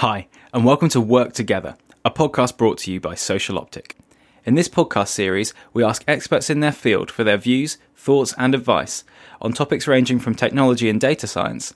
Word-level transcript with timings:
Hi, 0.00 0.28
and 0.52 0.62
welcome 0.62 0.90
to 0.90 1.00
Work 1.00 1.32
Together, 1.32 1.74
a 2.04 2.10
podcast 2.10 2.58
brought 2.58 2.76
to 2.80 2.92
you 2.92 3.00
by 3.00 3.14
Social 3.14 3.58
Optic. 3.58 3.96
In 4.44 4.54
this 4.54 4.68
podcast 4.68 5.08
series, 5.08 5.54
we 5.72 5.82
ask 5.82 6.04
experts 6.06 6.50
in 6.50 6.60
their 6.60 6.70
field 6.70 7.10
for 7.10 7.24
their 7.24 7.38
views, 7.38 7.78
thoughts, 7.94 8.34
and 8.36 8.54
advice 8.54 9.04
on 9.40 9.54
topics 9.54 9.88
ranging 9.88 10.18
from 10.18 10.34
technology 10.34 10.90
and 10.90 11.00
data 11.00 11.26
science 11.26 11.72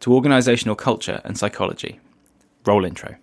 to 0.00 0.10
organisational 0.10 0.76
culture 0.76 1.20
and 1.22 1.38
psychology. 1.38 2.00
Roll 2.66 2.84
intro. 2.84 3.14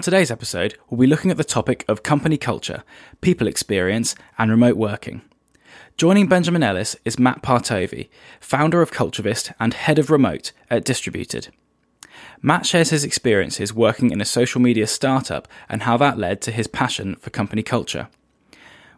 On 0.00 0.02
today's 0.02 0.30
episode, 0.30 0.78
we'll 0.88 0.98
be 0.98 1.06
looking 1.06 1.30
at 1.30 1.36
the 1.36 1.44
topic 1.44 1.84
of 1.86 2.02
company 2.02 2.38
culture, 2.38 2.84
people 3.20 3.46
experience, 3.46 4.14
and 4.38 4.50
remote 4.50 4.78
working. 4.78 5.20
Joining 5.98 6.26
Benjamin 6.26 6.62
Ellis 6.62 6.96
is 7.04 7.18
Matt 7.18 7.42
Partovi, 7.42 8.08
founder 8.40 8.80
of 8.80 8.92
Culturevist 8.92 9.52
and 9.60 9.74
head 9.74 9.98
of 9.98 10.10
remote 10.10 10.52
at 10.70 10.86
Distributed. 10.86 11.48
Matt 12.40 12.64
shares 12.64 12.88
his 12.88 13.04
experiences 13.04 13.74
working 13.74 14.10
in 14.10 14.22
a 14.22 14.24
social 14.24 14.58
media 14.58 14.86
startup 14.86 15.46
and 15.68 15.82
how 15.82 15.98
that 15.98 16.16
led 16.16 16.40
to 16.40 16.50
his 16.50 16.66
passion 16.66 17.16
for 17.16 17.28
company 17.28 17.62
culture. 17.62 18.08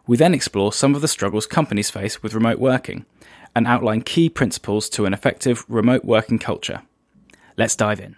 We 0.07 0.15
then 0.15 0.33
explore 0.33 0.71
some 0.71 0.95
of 0.95 1.01
the 1.01 1.09
struggles 1.09 1.45
companies 1.45 1.89
face 1.89 2.23
with 2.23 2.33
remote 2.33 2.59
working 2.59 3.05
and 3.53 3.67
outline 3.67 4.03
key 4.03 4.29
principles 4.29 4.87
to 4.91 5.05
an 5.05 5.13
effective 5.13 5.65
remote 5.67 6.05
working 6.05 6.39
culture. 6.39 6.83
Let's 7.57 7.75
dive 7.75 7.99
in. 7.99 8.15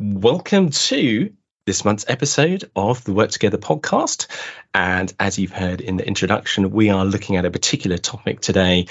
Welcome 0.00 0.70
to 0.70 1.32
this 1.66 1.84
month's 1.84 2.04
episode 2.06 2.70
of 2.76 3.02
the 3.02 3.12
Work 3.12 3.32
Together 3.32 3.58
podcast. 3.58 4.28
And 4.72 5.12
as 5.18 5.40
you've 5.40 5.50
heard 5.50 5.80
in 5.80 5.96
the 5.96 6.06
introduction, 6.06 6.70
we 6.70 6.88
are 6.90 7.04
looking 7.04 7.34
at 7.34 7.44
a 7.44 7.50
particular 7.50 7.98
topic 7.98 8.40
today, 8.40 8.86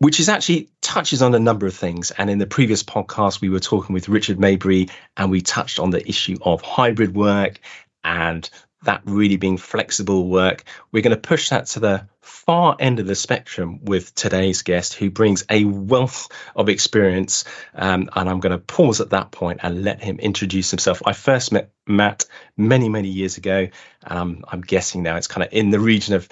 which 0.00 0.20
is 0.20 0.28
actually 0.28 0.68
touches 0.82 1.22
on 1.22 1.34
a 1.34 1.38
number 1.38 1.66
of 1.66 1.74
things. 1.74 2.10
And 2.10 2.28
in 2.28 2.36
the 2.36 2.46
previous 2.46 2.82
podcast, 2.82 3.40
we 3.40 3.48
were 3.48 3.58
talking 3.58 3.94
with 3.94 4.10
Richard 4.10 4.38
Mabry 4.38 4.90
and 5.16 5.30
we 5.30 5.40
touched 5.40 5.78
on 5.78 5.88
the 5.88 6.06
issue 6.06 6.36
of 6.42 6.60
hybrid 6.60 7.14
work 7.14 7.58
and 8.04 8.48
that 8.84 9.02
really 9.04 9.36
being 9.36 9.56
flexible 9.56 10.28
work. 10.28 10.64
We're 10.92 11.02
going 11.02 11.16
to 11.16 11.28
push 11.28 11.50
that 11.50 11.66
to 11.66 11.80
the 11.80 12.08
far 12.20 12.76
end 12.78 13.00
of 13.00 13.06
the 13.06 13.14
spectrum 13.14 13.84
with 13.84 14.14
today's 14.14 14.62
guest, 14.62 14.94
who 14.94 15.10
brings 15.10 15.44
a 15.50 15.64
wealth 15.64 16.28
of 16.56 16.68
experience. 16.68 17.44
Um, 17.74 18.08
and 18.14 18.28
I'm 18.28 18.40
going 18.40 18.52
to 18.52 18.58
pause 18.58 19.00
at 19.00 19.10
that 19.10 19.30
point 19.30 19.60
and 19.62 19.84
let 19.84 20.02
him 20.02 20.18
introduce 20.18 20.70
himself. 20.70 21.02
I 21.04 21.12
first 21.12 21.52
met 21.52 21.70
Matt 21.86 22.24
many, 22.56 22.88
many 22.88 23.08
years 23.08 23.36
ago. 23.36 23.68
Um, 24.06 24.44
I'm 24.48 24.60
guessing 24.60 25.02
now 25.02 25.16
it's 25.16 25.28
kind 25.28 25.46
of 25.46 25.52
in 25.52 25.70
the 25.70 25.80
region 25.80 26.14
of 26.14 26.28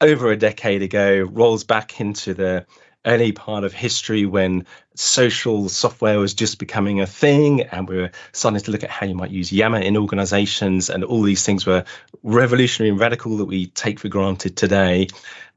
over 0.00 0.30
a 0.30 0.36
decade 0.36 0.82
ago, 0.82 1.28
rolls 1.30 1.64
back 1.64 2.00
into 2.00 2.34
the 2.34 2.66
early 3.06 3.32
part 3.32 3.64
of 3.64 3.72
history 3.72 4.26
when 4.26 4.66
social 4.94 5.68
software 5.68 6.18
was 6.18 6.34
just 6.34 6.58
becoming 6.58 7.00
a 7.00 7.06
thing 7.06 7.62
and 7.62 7.88
we 7.88 7.96
were 7.96 8.10
starting 8.32 8.60
to 8.60 8.70
look 8.70 8.84
at 8.84 8.90
how 8.90 9.06
you 9.06 9.14
might 9.14 9.30
use 9.30 9.50
Yammer 9.50 9.78
in 9.78 9.96
organizations 9.96 10.90
and 10.90 11.02
all 11.04 11.22
these 11.22 11.44
things 11.44 11.64
were 11.64 11.84
revolutionary 12.22 12.90
and 12.90 13.00
radical 13.00 13.38
that 13.38 13.46
we 13.46 13.66
take 13.66 13.98
for 13.98 14.08
granted 14.08 14.56
today. 14.56 15.08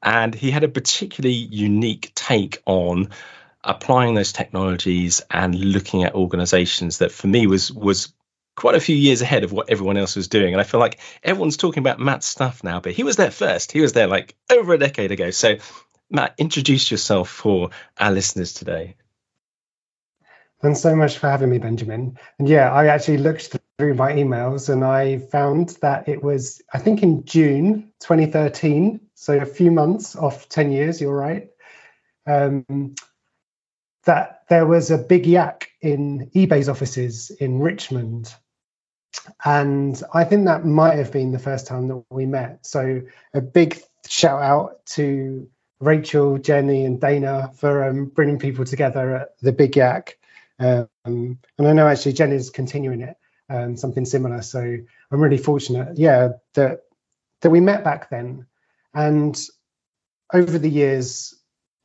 And 0.02 0.34
he 0.34 0.52
had 0.52 0.64
a 0.64 0.70
particularly 0.70 1.36
unique 1.36 2.12
take 2.16 2.62
on 2.66 3.10
applying 3.64 4.14
those 4.14 4.32
technologies 4.32 5.22
and 5.30 5.56
looking 5.56 6.04
at 6.04 6.16
organizations 6.16 7.00
that 7.00 7.12
for 7.12 7.28
me 7.28 7.48
was 7.48 7.72
was 7.72 8.14
quite 8.56 8.76
a 8.76 8.80
few 8.80 8.96
years 8.96 9.22
ahead 9.22 9.44
of 9.44 9.52
what 9.52 9.70
everyone 9.70 9.98
else 9.98 10.16
was 10.16 10.28
doing. 10.28 10.54
And 10.54 10.62
I 10.62 10.64
feel 10.64 10.80
like 10.80 11.00
everyone's 11.24 11.58
talking 11.58 11.82
about 11.82 12.00
Matt's 12.00 12.28
stuff 12.28 12.64
now, 12.64 12.80
but 12.80 12.92
he 12.92 13.04
was 13.04 13.16
there 13.16 13.32
first. 13.32 13.72
He 13.72 13.82
was 13.82 13.94
there 13.94 14.08
like 14.08 14.36
over 14.52 14.74
a 14.74 14.78
decade 14.78 15.12
ago. 15.12 15.32
So 15.32 15.56
Matt, 16.14 16.36
introduce 16.38 16.92
yourself 16.92 17.28
for 17.28 17.72
our 17.98 18.12
listeners 18.12 18.54
today. 18.54 18.96
Thanks 20.62 20.80
so 20.80 20.96
much 20.96 21.18
for 21.18 21.28
having 21.28 21.50
me, 21.50 21.58
Benjamin. 21.58 22.20
And 22.38 22.48
yeah, 22.48 22.72
I 22.72 22.86
actually 22.86 23.18
looked 23.18 23.58
through 23.80 23.96
my 23.96 24.14
emails 24.14 24.70
and 24.70 24.86
I 24.86 25.18
found 25.18 25.70
that 25.82 26.08
it 26.08 26.24
was, 26.24 26.62
I 26.72 26.78
think, 26.78 27.02
in 27.02 27.26
June 27.26 27.92
2013, 28.00 29.02
so 29.16 29.40
a 29.40 29.46
few 29.46 29.72
months 29.72 30.16
off 30.16 30.48
10 30.50 30.72
years, 30.72 31.02
you're 31.02 31.18
right, 31.18 31.50
um, 32.28 32.94
that 34.06 34.44
there 34.50 34.68
was 34.68 34.92
a 34.92 35.00
big 35.00 35.26
yak 35.26 35.70
in 35.82 36.30
eBay's 36.36 36.70
offices 36.70 37.32
in 37.32 37.60
Richmond. 37.60 38.34
And 39.44 40.02
I 40.14 40.26
think 40.26 40.46
that 40.46 40.64
might 40.64 40.96
have 40.98 41.12
been 41.12 41.32
the 41.32 41.40
first 41.40 41.66
time 41.66 41.88
that 41.88 42.06
we 42.12 42.28
met. 42.28 42.68
So 42.68 43.02
a 43.34 43.42
big 43.42 43.82
shout 44.08 44.42
out 44.42 44.86
to 44.86 45.50
Rachel, 45.84 46.38
Jenny, 46.38 46.86
and 46.86 47.00
Dana 47.00 47.52
for 47.56 47.84
um, 47.84 48.06
bringing 48.06 48.40
people 48.40 48.66
together 48.66 49.16
at 49.16 49.40
the 49.42 49.52
Big 49.52 49.76
Yak. 49.76 50.18
Um, 50.60 50.88
and 51.06 51.38
I 51.60 51.74
know 51.74 51.88
actually 51.88 52.14
Jenny's 52.14 52.50
continuing 52.50 53.02
it, 53.02 53.18
um, 53.50 53.76
something 53.78 54.06
similar. 54.06 54.42
So 54.42 54.60
I'm 54.60 55.22
really 55.22 55.38
fortunate, 55.38 55.98
yeah, 55.98 56.30
that 56.54 56.82
that 57.42 57.50
we 57.50 57.60
met 57.60 57.84
back 57.84 58.10
then. 58.10 58.46
And 58.94 59.40
over 60.34 60.58
the 60.58 60.70
years, 60.70 61.36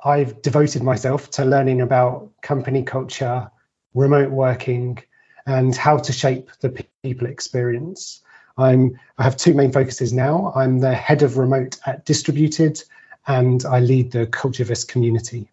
I've 0.03 0.43
devoted 0.43 0.83
myself 0.83 1.31
to 1.33 1.45
learning 1.45 1.81
about 1.81 2.31
company 2.41 2.85
culture, 2.85 3.51
remote 3.95 4.31
working, 4.31 5.03
and 5.47 5.75
how 5.75 5.99
to 5.99 6.13
shape 6.13 6.51
the 6.61 6.85
people 7.03 7.27
experience. 7.27 8.23
I'm 8.57 9.01
I 9.17 9.25
have 9.25 9.37
two 9.37 9.55
main 9.55 9.73
focuses 9.73 10.13
now. 10.13 10.53
I'm 10.55 10.79
the 10.79 10.95
head 10.95 11.23
of 11.23 11.39
remote 11.39 11.79
at 11.87 12.05
Distributed, 12.05 12.83
and 13.27 13.65
I 13.65 13.81
lead 13.81 14.13
the 14.13 14.27
Culturevist 14.27 14.89
community. 14.89 15.51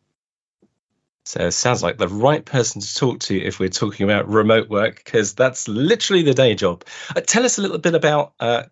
So 1.26 1.48
it 1.48 1.52
sounds 1.52 1.82
like 1.82 1.98
the 1.98 2.08
right 2.08 2.46
person 2.46 2.82
to 2.82 2.96
talk 2.96 3.20
to 3.22 3.36
if 3.36 3.60
we're 3.60 3.70
talking 3.70 4.04
about 4.04 4.30
remote 4.30 4.70
work, 4.70 5.04
because 5.04 5.34
that's 5.34 5.68
literally 5.68 6.22
the 6.22 6.36
day 6.36 6.54
job. 6.54 6.84
Uh, 7.16 7.22
tell 7.22 7.44
us 7.46 7.58
a 7.58 7.62
little 7.62 7.80
bit 7.80 7.96
about 7.96 8.34
uh, 8.40 8.64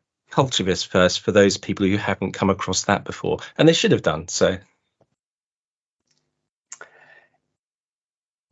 first, 0.84 1.22
for 1.22 1.32
those 1.32 1.58
people 1.58 1.88
who 1.88 1.98
haven't 1.98 2.34
come 2.34 2.50
across 2.50 2.84
that 2.84 3.06
before, 3.06 3.40
and 3.58 3.68
they 3.68 3.74
should 3.74 3.92
have 3.92 4.04
done 4.04 4.28
so. 4.28 4.58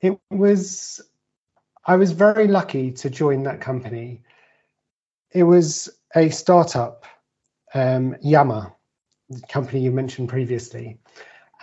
It 0.01 0.19
was, 0.31 0.99
I 1.85 1.95
was 1.95 2.11
very 2.11 2.47
lucky 2.47 2.91
to 2.93 3.09
join 3.09 3.43
that 3.43 3.61
company. 3.61 4.23
It 5.31 5.43
was 5.43 5.89
a 6.15 6.29
startup, 6.29 7.05
um, 7.73 8.15
Yammer, 8.21 8.73
company 9.49 9.81
you 9.81 9.91
mentioned 9.91 10.29
previously. 10.29 10.97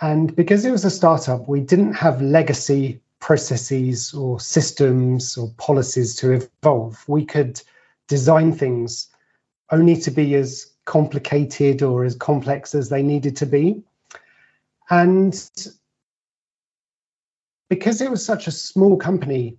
And 0.01 0.35
because 0.35 0.65
it 0.65 0.71
was 0.71 0.85
a 0.85 0.89
startup, 0.89 1.47
we 1.47 1.59
didn't 1.59 1.93
have 1.93 2.21
legacy 2.21 3.01
processes 3.19 4.13
or 4.13 4.39
systems 4.39 5.37
or 5.37 5.51
policies 5.57 6.15
to 6.15 6.31
evolve. 6.31 7.03
We 7.07 7.25
could 7.25 7.61
design 8.07 8.53
things 8.53 9.07
only 9.71 9.95
to 10.01 10.11
be 10.11 10.35
as 10.35 10.73
complicated 10.85 11.83
or 11.83 12.05
as 12.05 12.15
complex 12.15 12.73
as 12.73 12.89
they 12.89 13.03
needed 13.03 13.35
to 13.37 13.45
be. 13.45 13.83
And 14.89 15.33
because 17.69 18.01
it 18.01 18.09
was 18.09 18.25
such 18.25 18.47
a 18.47 18.51
small 18.51 18.97
company 18.97 19.57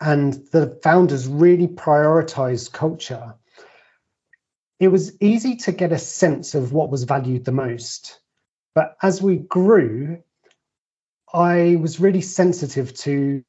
and 0.00 0.34
the 0.50 0.78
founders 0.82 1.26
really 1.28 1.68
prioritized 1.68 2.72
culture, 2.72 3.34
it 4.82 4.88
was 4.88 5.16
easy 5.22 5.54
to 5.54 5.70
get 5.70 5.92
a 5.92 5.98
sense 5.98 6.56
of 6.56 6.72
what 6.72 6.90
was 6.90 7.04
valued 7.04 7.44
the 7.44 7.52
most. 7.52 8.18
But 8.74 8.96
as 9.00 9.22
we 9.22 9.36
grew, 9.36 10.24
I 11.32 11.76
was 11.80 12.00
really 12.00 12.20
sensitive 12.20 12.92
to 12.94 13.44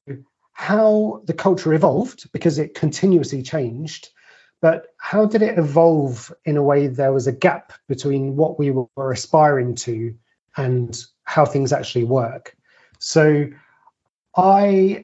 how 0.51 1.23
the 1.25 1.33
culture 1.33 1.73
evolved 1.73 2.31
because 2.33 2.59
it 2.59 2.75
continuously 2.75 3.41
changed. 3.41 4.09
But 4.61 4.85
how 4.99 5.25
did 5.25 5.41
it 5.41 5.57
evolve 5.57 6.31
in 6.45 6.55
a 6.55 6.61
way 6.61 6.85
there 6.85 7.11
was 7.11 7.25
a 7.25 7.31
gap 7.31 7.73
between 7.87 8.35
what 8.35 8.59
we 8.59 8.69
were 8.69 9.11
aspiring 9.11 9.73
to 9.87 10.13
and 10.55 10.95
how 11.23 11.47
things 11.47 11.73
actually 11.73 12.03
work? 12.03 12.55
So 12.99 13.47
I 14.37 15.03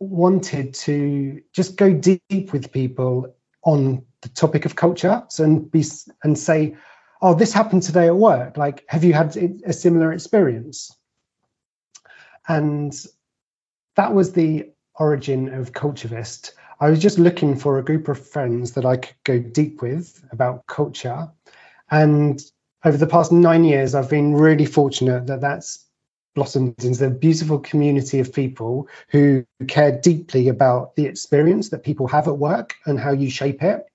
wanted 0.00 0.74
to 0.74 1.40
just 1.52 1.76
go 1.76 1.94
deep 1.94 2.52
with 2.52 2.72
people 2.72 3.36
on 3.62 4.07
the 4.22 4.28
topic 4.30 4.64
of 4.64 4.76
culture 4.76 5.24
and 5.38 5.70
be 5.70 5.84
and 6.22 6.38
say 6.38 6.76
oh 7.22 7.34
this 7.34 7.52
happened 7.52 7.82
today 7.82 8.06
at 8.06 8.16
work. 8.16 8.56
Like 8.56 8.84
have 8.88 9.04
you 9.04 9.12
had 9.12 9.36
a 9.36 9.72
similar 9.72 10.12
experience? 10.12 10.94
And 12.46 12.94
that 13.96 14.14
was 14.14 14.32
the 14.32 14.70
origin 14.94 15.54
of 15.54 15.72
culturevist 15.72 16.52
i 16.80 16.90
was 16.90 16.98
just 16.98 17.18
looking 17.18 17.56
for 17.56 17.78
a 17.78 17.84
group 17.84 18.08
of 18.08 18.26
friends 18.26 18.72
that 18.72 18.84
i 18.84 18.96
could 18.96 19.14
go 19.24 19.38
deep 19.38 19.82
with 19.82 20.24
about 20.32 20.66
culture. 20.66 21.28
And 21.90 22.42
over 22.84 22.96
the 22.96 23.06
past 23.06 23.32
nine 23.32 23.64
years 23.64 23.94
i've 23.94 24.10
been 24.10 24.34
really 24.34 24.66
fortunate 24.66 25.26
that 25.26 25.40
that's 25.40 25.84
blossomed 26.34 26.84
into 26.84 27.04
a 27.04 27.10
beautiful 27.10 27.58
community 27.58 28.20
of 28.20 28.32
people 28.32 28.88
who 29.08 29.44
care 29.66 29.98
deeply 30.00 30.48
about 30.48 30.94
the 30.94 31.06
experience 31.06 31.70
that 31.70 31.82
people 31.82 32.06
have 32.06 32.28
at 32.28 32.38
work 32.38 32.76
and 32.86 33.00
how 33.00 33.10
you 33.10 33.28
shape 33.28 33.60
it. 33.60 33.87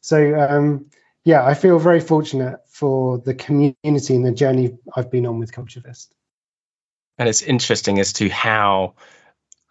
So, 0.00 0.38
um, 0.38 0.86
yeah, 1.24 1.44
I 1.44 1.54
feel 1.54 1.78
very 1.78 2.00
fortunate 2.00 2.60
for 2.68 3.18
the 3.18 3.34
community 3.34 4.16
and 4.16 4.24
the 4.24 4.32
journey 4.32 4.78
I've 4.94 5.10
been 5.10 5.26
on 5.26 5.38
with 5.38 5.52
Culturevist. 5.52 6.08
And 7.18 7.28
it's 7.28 7.42
interesting 7.42 8.00
as 8.00 8.14
to 8.14 8.30
how, 8.30 8.94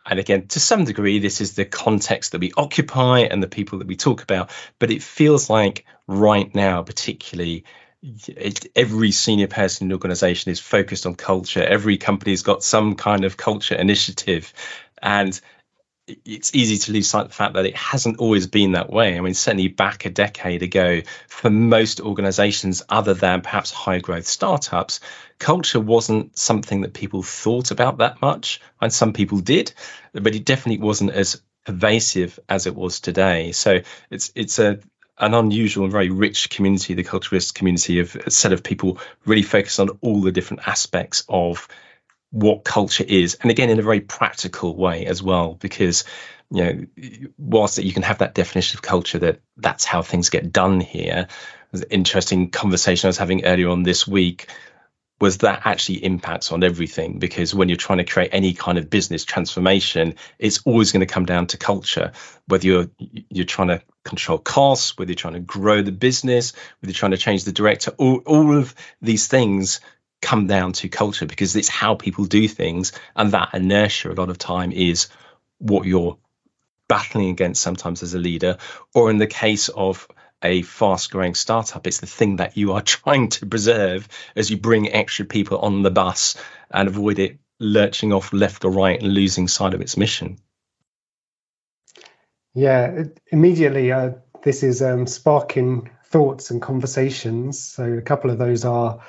and 0.06 0.20
again, 0.20 0.48
to 0.50 0.60
some 0.60 0.86
degree, 0.86 1.18
this 1.18 1.42
is 1.42 1.56
the 1.56 1.66
context 1.66 2.34
that 2.34 2.42
we 2.42 2.52
occupy 2.56 3.22
and 3.22 3.42
the 3.42 3.48
people 3.48 3.80
that 3.80 3.88
we 3.88 3.96
talk 3.96 4.22
about. 4.22 4.52
But 4.78 4.92
it 4.92 5.02
feels 5.02 5.50
like 5.50 5.86
right 6.06 6.54
now, 6.54 6.84
particularly, 6.84 7.66
it, 8.02 8.68
every 8.76 9.12
senior 9.12 9.48
person 9.48 9.86
in 9.86 9.90
the 9.90 9.96
organization 9.96 10.52
is 10.52 10.60
focused 10.60 11.08
on 11.08 11.16
culture. 11.16 11.64
Every 11.64 11.98
company's 11.98 12.44
got 12.44 12.64
some 12.64 12.96
kind 12.96 13.26
of 13.26 13.36
culture 13.36 13.76
initiative. 13.76 14.54
And 15.02 15.40
it's 16.26 16.54
easy 16.56 16.78
to 16.78 16.92
lose 16.92 17.08
sight 17.08 17.24
of 17.24 17.28
the 17.30 17.34
fact 17.34 17.54
that 17.54 17.66
it 17.66 17.76
hasn't 17.76 18.18
always 18.18 18.48
been 18.48 18.74
that 18.74 18.90
way. 18.90 19.18
I 19.18 19.22
mean, 19.22 19.34
certainly 19.34 19.68
back 19.68 20.06
a 20.06 20.10
decade 20.10 20.64
ago, 20.64 21.02
for 21.28 21.50
most 21.50 22.02
organizations, 22.02 22.84
other 22.90 23.14
than 23.14 23.42
perhaps 23.42 23.72
high 23.72 24.00
growth 24.00 24.28
startups, 24.28 25.00
culture 25.38 25.80
wasn't 25.80 26.38
something 26.38 26.82
that 26.82 26.94
people 26.94 27.24
thought 27.24 27.72
about 27.72 27.98
that 28.00 28.22
much. 28.22 28.62
And 28.82 28.92
some 28.92 29.14
people 29.14 29.40
did, 29.40 29.74
but 30.14 30.36
it 30.36 30.46
definitely 30.46 30.84
wasn't 30.84 31.12
as 31.12 31.42
pervasive 31.66 32.40
as 32.48 32.68
it 32.68 32.76
was 32.76 33.00
today. 33.00 33.52
So 33.52 33.82
it's 34.10 34.32
it's 34.36 34.60
a 34.60 34.80
an 35.20 35.34
unusual 35.34 35.84
and 35.84 35.92
very 35.92 36.10
rich 36.10 36.50
community, 36.50 36.94
the 36.94 37.04
Culturevist 37.04 37.54
community 37.54 38.00
of 38.00 38.16
a 38.16 38.32
set 38.32 38.54
of 38.54 38.64
people 38.64 39.00
really 39.26 39.44
focused 39.44 39.80
on 39.80 39.90
all 40.02 40.22
the 40.22 40.32
different 40.32 40.66
aspects 40.66 41.24
of 41.28 41.68
what 42.32 42.64
culture 42.64 43.06
is 43.08 43.36
and 43.42 43.50
again 43.50 43.70
in 43.70 43.80
a 43.80 43.84
very 43.84 44.02
practical 44.02 44.76
way 44.76 45.06
as 45.06 45.22
well 45.22 45.56
because 45.56 46.04
you 46.52 46.64
know 46.64 46.86
whilst 47.38 47.78
that 47.78 47.86
you 47.86 47.94
can 47.94 48.04
have 48.04 48.20
that 48.20 48.36
definition 48.36 48.78
of 48.78 48.82
culture 48.82 49.20
that 49.20 49.40
that's 49.58 49.86
how 49.86 50.02
things 50.02 50.30
get 50.30 50.52
done 50.52 50.80
here 50.80 51.28
an 51.72 51.84
interesting 51.90 52.50
conversation 52.52 53.08
i 53.08 53.10
was 53.10 53.18
having 53.18 53.46
earlier 53.46 53.70
on 53.70 53.84
this 53.84 54.08
week 54.08 54.48
was 55.20 55.40
that 55.40 55.62
actually 55.66 56.04
impacts 56.04 56.52
on 56.52 56.64
everything 56.64 57.20
because 57.20 57.54
when 57.54 57.68
you're 57.68 57.76
trying 57.76 57.98
to 57.98 58.06
create 58.06 58.30
any 58.32 58.54
kind 58.54 58.78
of 58.78 58.90
business 58.90 59.26
transformation 59.26 60.16
it's 60.38 60.62
always 60.66 60.92
going 60.92 61.06
to 61.06 61.14
come 61.14 61.26
down 61.26 61.48
to 61.48 61.58
culture. 61.58 62.12
Whether 62.48 62.68
you're 62.68 62.90
you're 63.30 63.46
trying 63.46 63.68
to 63.70 63.82
control 64.04 64.38
costs 64.38 64.98
whether 64.98 65.12
you're 65.12 65.16
trying 65.16 65.34
to 65.34 65.40
grow 65.40 65.82
the 65.82 65.92
business 65.92 66.54
whether 66.80 66.92
you're 66.92 66.98
trying 66.98 67.12
to 67.12 67.18
change 67.18 67.44
the 67.44 67.52
director 67.52 67.92
all, 67.98 68.18
all 68.26 68.58
of 68.58 68.74
these 69.02 69.28
things 69.28 69.82
come 70.22 70.48
down 70.48 70.74
to 70.74 70.90
culture 70.90 71.26
because 71.26 71.56
it's 71.56 71.70
how 71.70 71.96
people 71.96 72.26
do 72.26 72.48
things 72.48 72.92
and 73.16 73.32
that 73.32 73.50
inertia 73.54 74.12
a 74.12 74.14
lot 74.14 74.30
of 74.30 74.38
time 74.38 74.72
is 74.72 75.08
what 75.60 75.86
you're 75.86 76.18
battling 76.88 77.30
against 77.30 77.62
sometimes 77.62 78.04
as 78.04 78.14
a 78.14 78.20
leader 78.20 78.58
or 78.94 79.10
in 79.10 79.18
the 79.18 79.28
case 79.28 79.70
of 79.70 80.08
a 80.44 80.62
fast 80.62 81.12
growing 81.12 81.36
startup 81.36 81.86
it's 81.88 82.00
the 82.00 82.08
thing 82.08 82.38
that 82.38 82.58
you 82.58 82.74
are 82.74 82.82
trying 82.98 83.30
to 83.30 83.46
preserve 83.46 84.08
as 84.36 84.50
you 84.50 84.58
bring 84.58 84.92
extra 84.92 85.26
people 85.26 85.60
on 85.60 85.84
the 85.84 85.92
bus 85.92 86.36
and 86.72 86.88
avoid 86.88 87.20
it 87.20 87.40
lurching 87.60 88.14
off 88.14 88.34
left 88.34 88.66
or 88.66 88.72
right 88.72 89.02
and 89.02 89.14
losing 89.14 89.48
sight 89.48 89.74
of 89.74 89.82
its 89.82 89.98
mission. 89.98 90.38
Yeah 92.54 93.04
immediately 93.32 93.92
uh, 93.92 94.12
this 94.44 94.64
is 94.64 94.82
um, 94.82 95.06
sparking 95.08 95.90
thoughts 96.06 96.50
and 96.52 96.62
conversations. 96.62 97.60
So 97.60 97.84
a 97.84 98.02
couple 98.02 98.32
of 98.32 98.38
those 98.38 98.66
are 98.66 99.02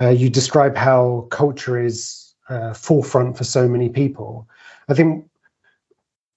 uh, 0.00 0.08
you 0.08 0.30
describe 0.30 0.76
how 0.76 1.26
culture 1.30 1.80
is 1.80 2.34
uh, 2.48 2.72
forefront 2.72 3.36
for 3.36 3.44
so 3.44 3.68
many 3.68 3.88
people. 3.88 4.48
I 4.88 4.94
think 4.94 5.28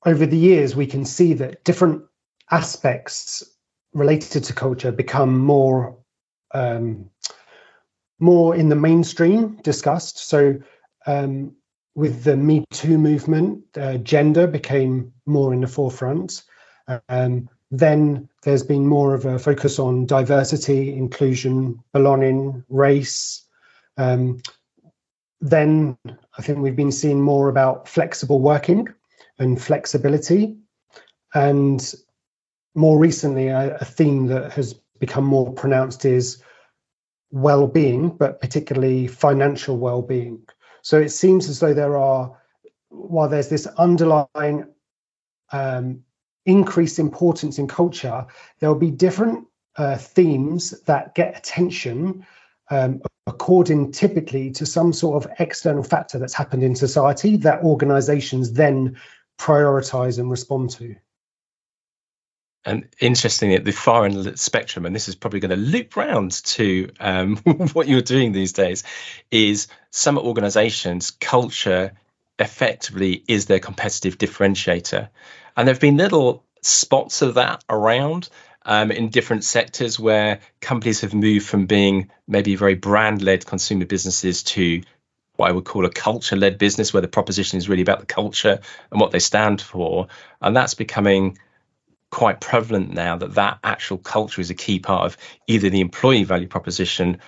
over 0.06 0.26
the 0.26 0.38
years 0.38 0.76
we 0.76 0.88
can 0.88 1.06
see 1.06 1.34
that 1.36 1.64
different 1.64 2.04
aspects 2.50 3.44
related 3.94 4.44
to 4.46 4.54
culture 4.54 4.92
become 4.92 5.38
more 5.38 5.98
um, 6.54 7.10
more 8.20 8.56
in 8.56 8.70
the 8.70 8.76
mainstream 8.76 9.58
discussed. 9.64 10.18
So 10.20 10.60
um, 11.08 11.56
with 11.96 12.24
the 12.24 12.38
Me 12.38 12.64
Too 12.72 12.98
movement, 12.98 13.64
uh, 13.76 13.98
gender 13.98 14.48
became 14.48 15.14
more 15.26 15.54
in 15.54 15.62
the 15.62 15.68
forefront. 15.68 16.44
Um, 17.10 17.50
then 17.72 18.30
there's 18.44 18.64
been 18.64 18.86
more 18.86 19.16
of 19.16 19.26
a 19.26 19.40
focus 19.40 19.80
on 19.80 20.06
diversity, 20.06 20.94
inclusion, 20.94 21.80
belonging, 21.94 22.64
race, 22.70 23.44
um, 23.98 24.42
then 25.42 25.98
I 26.38 26.42
think 26.42 26.60
we've 26.60 26.76
been 26.76 26.92
seeing 26.92 27.22
more 27.22 27.50
about 27.50 27.88
flexible 27.88 28.40
working 28.40 28.88
and 29.40 29.62
flexibility. 29.62 30.58
And 31.34 31.94
more 32.76 33.00
recently, 33.00 33.48
a, 33.48 33.78
a 33.78 33.86
theme 33.86 34.28
that 34.28 34.54
has 34.54 34.76
become 35.00 35.26
more 35.26 35.52
pronounced 35.52 36.06
is 36.06 36.44
well 37.32 37.68
being, 37.68 38.10
but 38.10 38.40
particularly 38.40 39.08
financial 39.08 39.78
well 39.78 40.02
being. 40.02 40.44
So 40.84 41.00
it 41.00 41.10
seems 41.10 41.50
as 41.50 41.60
though 41.60 41.74
there 41.74 41.98
are, 41.98 42.38
while 42.90 43.30
there's 43.30 43.50
this 43.50 43.68
underlying 43.68 44.68
um, 45.52 46.04
increased 46.46 47.00
importance 47.00 47.58
in 47.60 47.68
culture, 47.68 48.26
there 48.60 48.70
will 48.70 48.80
be 48.80 48.92
different 48.92 49.48
uh, 49.78 49.98
themes 49.98 50.72
that 50.82 51.16
get 51.16 51.38
attention 51.38 52.26
um, 52.70 53.02
according 53.28 53.92
typically 53.92 54.52
to 54.52 54.66
some 54.66 54.94
sort 54.94 55.24
of 55.24 55.32
external 55.40 55.84
factor 55.84 56.18
that's 56.18 56.34
happened 56.34 56.64
in 56.64 56.76
society 56.76 57.38
that 57.38 57.64
organizations 57.64 58.54
then 58.54 58.98
prioritize 59.40 60.20
and 60.20 60.30
respond 60.30 60.72
to. 60.72 60.96
And 62.64 62.88
interestingly, 63.00 63.56
at 63.56 63.66
the 63.66 63.72
far 63.72 64.06
end 64.06 64.18
of 64.18 64.24
the 64.24 64.38
spectrum, 64.38 64.86
and 64.86 64.96
this 64.96 65.08
is 65.08 65.16
probably 65.16 65.40
going 65.40 65.50
to 65.50 65.56
loop 65.56 65.96
round 65.96 66.32
to 66.46 66.90
um, 67.00 67.38
what 67.74 67.88
you're 67.88 68.02
doing 68.02 68.32
these 68.32 68.54
days, 68.54 68.84
is 69.32 69.68
some 69.90 70.18
organizations' 70.18 71.12
culture 71.12 71.94
effectively 72.38 73.24
is 73.28 73.46
their 73.46 73.60
competitive 73.60 74.18
differentiator. 74.18 75.10
And 75.58 75.68
there 75.68 75.74
have 75.74 75.82
been 75.82 75.98
little 75.98 76.44
spots 76.62 77.22
of 77.24 77.36
that 77.36 77.64
around 77.68 78.30
um, 78.64 78.92
in 78.92 79.10
different 79.10 79.44
sectors 79.44 80.00
where 80.00 80.40
companies 80.60 81.02
have 81.02 81.14
moved 81.14 81.46
from 81.48 81.66
being 81.66 82.12
maybe 82.28 82.56
very 82.56 82.76
brand 82.76 83.22
led 83.22 83.46
consumer 83.46 83.86
businesses 83.86 84.44
to 84.44 84.82
what 85.36 85.50
I 85.50 85.52
would 85.54 85.66
call 85.66 85.86
a 85.86 85.90
culture 85.90 86.36
led 86.36 86.58
business 86.58 86.94
where 86.94 87.02
the 87.02 87.08
proposition 87.08 87.58
is 87.58 87.68
really 87.68 87.82
about 87.82 88.00
the 88.00 88.06
culture 88.06 88.60
and 88.92 89.02
what 89.02 89.12
they 89.12 89.20
stand 89.20 89.62
for. 89.62 90.08
And 90.40 90.56
that's 90.56 90.76
becoming 90.76 91.38
quite 92.12 92.42
prevalent 92.42 92.94
now 92.94 93.16
that 93.16 93.36
that 93.36 93.60
actual 93.64 93.98
culture 93.98 94.42
is 94.42 94.50
a 94.50 94.56
key 94.56 94.80
part 94.80 95.06
of 95.06 95.18
either 95.48 95.70
the 95.70 95.82
employee 95.82 96.26
value 96.26 96.48
proposition 96.48 97.20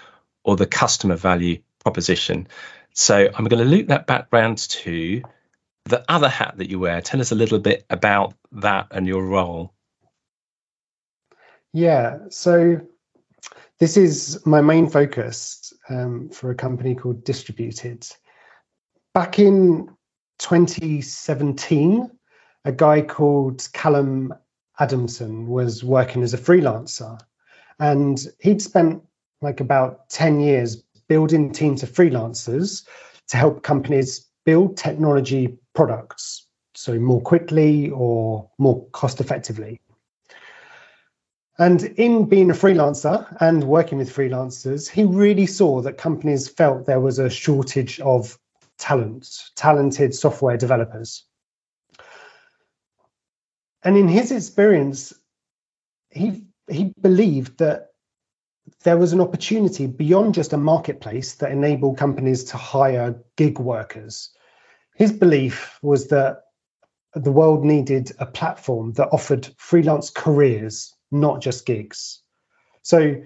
or 0.43 0.55
the 0.55 0.67
customer 0.67 1.15
value 1.15 1.61
proposition. 1.79 2.47
So 2.93 3.15
I'm 3.33 3.45
going 3.45 3.63
to 3.63 3.69
loop 3.69 3.87
that 3.87 4.05
back 4.05 4.27
round 4.31 4.57
to 4.57 5.23
the 5.85 6.03
other 6.07 6.29
hat 6.29 6.55
that 6.57 6.69
you 6.69 6.79
wear. 6.79 7.01
Tell 7.01 7.21
us 7.21 7.31
a 7.31 7.35
little 7.35 7.59
bit 7.59 7.85
about 7.89 8.35
that 8.51 8.87
and 8.91 9.07
your 9.07 9.25
role. 9.25 9.73
Yeah, 11.73 12.19
so 12.29 12.79
this 13.79 13.97
is 13.97 14.45
my 14.45 14.61
main 14.61 14.87
focus 14.87 15.73
um, 15.89 16.29
for 16.29 16.51
a 16.51 16.55
company 16.55 16.93
called 16.93 17.23
Distributed. 17.23 18.07
Back 19.15 19.39
in 19.39 19.89
2017, 20.37 22.11
a 22.65 22.71
guy 22.71 23.01
called 23.01 23.67
Callum 23.73 24.33
Adamson 24.79 25.47
was 25.47 25.83
working 25.83 26.21
as 26.21 26.35
a 26.35 26.37
freelancer, 26.37 27.19
and 27.79 28.23
he'd 28.39 28.61
spent 28.61 29.01
like 29.41 29.59
about 29.59 30.09
10 30.09 30.41
years 30.41 30.83
building 31.07 31.51
teams 31.51 31.81
of 31.81 31.91
freelancers 31.91 32.87
to 33.29 33.37
help 33.37 33.63
companies 33.63 34.29
build 34.45 34.77
technology 34.77 35.57
products 35.73 36.47
so 36.75 36.99
more 36.99 37.21
quickly 37.21 37.89
or 37.89 38.49
more 38.57 38.85
cost 38.91 39.19
effectively 39.19 39.79
and 41.57 41.83
in 41.83 42.25
being 42.25 42.49
a 42.49 42.53
freelancer 42.53 43.27
and 43.39 43.63
working 43.63 43.99
with 43.99 44.13
freelancers, 44.13 44.89
he 44.89 45.03
really 45.03 45.45
saw 45.45 45.81
that 45.81 45.97
companies 45.97 46.47
felt 46.47 46.85
there 46.85 46.99
was 46.99 47.19
a 47.19 47.29
shortage 47.29 47.99
of 47.99 48.37
talent, 48.79 49.27
talented 49.55 50.15
software 50.15 50.57
developers. 50.57 51.25
And 53.83 53.97
in 53.97 54.07
his 54.07 54.31
experience, 54.31 55.13
he 56.09 56.45
he 56.69 56.93
believed 56.99 57.59
that 57.59 57.89
there 58.83 58.97
was 58.97 59.13
an 59.13 59.21
opportunity 59.21 59.87
beyond 59.87 60.33
just 60.33 60.53
a 60.53 60.57
marketplace 60.57 61.35
that 61.35 61.51
enabled 61.51 61.97
companies 61.97 62.45
to 62.45 62.57
hire 62.57 63.21
gig 63.35 63.59
workers. 63.59 64.29
His 64.95 65.11
belief 65.11 65.77
was 65.81 66.07
that 66.07 66.43
the 67.13 67.31
world 67.31 67.63
needed 67.63 68.11
a 68.19 68.25
platform 68.25 68.93
that 68.93 69.09
offered 69.11 69.49
freelance 69.57 70.09
careers 70.09 70.95
not 71.13 71.41
just 71.41 71.65
gigs. 71.65 72.21
So 72.81 73.23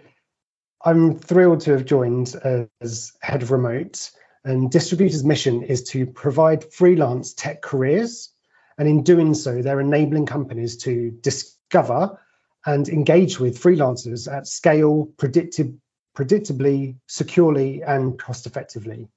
I'm 0.85 1.17
thrilled 1.17 1.61
to 1.61 1.71
have 1.71 1.85
joined 1.85 2.35
as 2.81 3.13
head 3.21 3.41
of 3.41 3.51
remote. 3.51 4.11
And 4.43 4.69
Distributed's 4.69 5.23
mission 5.23 5.63
is 5.63 5.83
to 5.89 6.05
provide 6.05 6.71
freelance 6.71 7.33
tech 7.33 7.61
careers. 7.61 8.29
And 8.77 8.87
in 8.87 9.03
doing 9.03 9.33
so, 9.33 9.61
they're 9.61 9.79
enabling 9.79 10.27
companies 10.27 10.77
to 10.83 11.09
discover 11.09 12.19
and 12.65 12.87
engage 12.87 13.39
with 13.39 13.61
freelancers 13.61 14.31
at 14.31 14.45
scale, 14.45 15.09
predictably, 15.17 16.95
securely, 17.07 17.81
and 17.81 18.19
cost 18.19 18.45
effectively. 18.45 19.07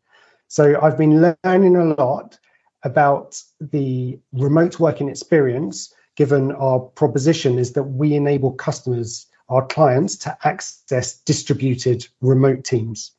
So 0.48 0.80
I've 0.80 0.96
been 0.96 1.36
learning 1.44 1.76
a 1.76 1.94
lot 1.94 2.38
about 2.82 3.40
the 3.60 4.18
remote 4.32 4.80
working 4.80 5.08
experience, 5.08 5.92
given 6.20 6.52
our 6.52 6.78
proposition 6.78 7.58
is 7.58 7.72
that 7.72 7.84
we 7.84 8.12
enable 8.12 8.52
customers, 8.52 9.26
our 9.48 9.66
clients, 9.66 10.16
to 10.16 10.36
access 10.44 11.16
distributed 11.20 12.06
remote 12.20 12.62
teams. 12.62 13.12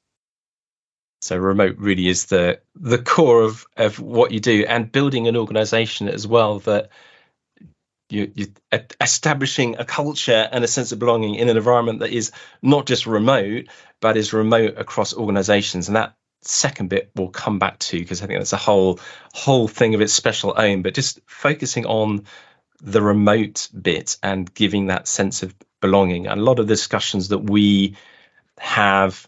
So 1.19 1.35
remote 1.35 1.77
really 1.79 2.07
is 2.07 2.27
the 2.27 2.61
the 2.75 2.99
core 2.99 3.41
of 3.41 3.65
of 3.75 3.99
what 3.99 4.29
you 4.29 4.39
do, 4.39 4.65
and 4.69 4.91
building 4.91 5.27
an 5.27 5.35
organisation 5.35 6.09
as 6.09 6.27
well 6.27 6.59
that 6.59 6.89
you, 8.11 8.31
you 8.35 8.47
establishing 8.99 9.77
a 9.79 9.85
culture 9.85 10.47
and 10.51 10.63
a 10.63 10.67
sense 10.67 10.91
of 10.91 10.99
belonging 10.99 11.33
in 11.33 11.49
an 11.49 11.57
environment 11.57 12.01
that 12.01 12.11
is 12.11 12.31
not 12.61 12.85
just 12.85 13.07
remote, 13.07 13.65
but 13.99 14.15
is 14.15 14.31
remote 14.31 14.75
across 14.77 15.15
organisations, 15.15 15.87
and 15.87 15.95
that 15.95 16.13
second 16.43 16.89
bit 16.89 17.09
we'll 17.15 17.29
come 17.29 17.57
back 17.57 17.79
to 17.79 17.97
because 17.97 18.21
I 18.21 18.27
think 18.27 18.39
that's 18.39 18.53
a 18.53 18.57
whole 18.57 18.99
whole 19.33 19.67
thing 19.67 19.95
of 19.95 20.01
its 20.01 20.13
special 20.13 20.53
own. 20.55 20.83
But 20.83 20.93
just 20.93 21.19
focusing 21.25 21.87
on 21.87 22.25
the 22.81 23.01
remote 23.01 23.69
bit 23.79 24.17
and 24.23 24.51
giving 24.53 24.87
that 24.87 25.07
sense 25.07 25.43
of 25.43 25.55
belonging. 25.79 26.27
A 26.27 26.35
lot 26.35 26.59
of 26.59 26.67
the 26.67 26.73
discussions 26.73 27.29
that 27.29 27.39
we 27.39 27.95
have 28.59 29.27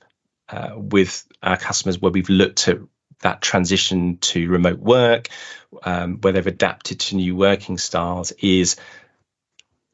uh, 0.50 0.74
with 0.76 1.26
our 1.42 1.58
customers 1.58 2.00
where 2.00 2.12
we've 2.12 2.30
looked 2.30 2.68
at 2.68 2.80
that 3.22 3.42
transition 3.42 4.18
to 4.18 4.50
remote 4.50 4.80
work, 4.80 5.30
um, 5.84 6.20
where 6.22 6.34
they've 6.34 6.48
adapted 6.48 7.00
to 7.00 7.16
new 7.16 7.36
working 7.36 7.78
styles, 7.78 8.32
is 8.34 8.76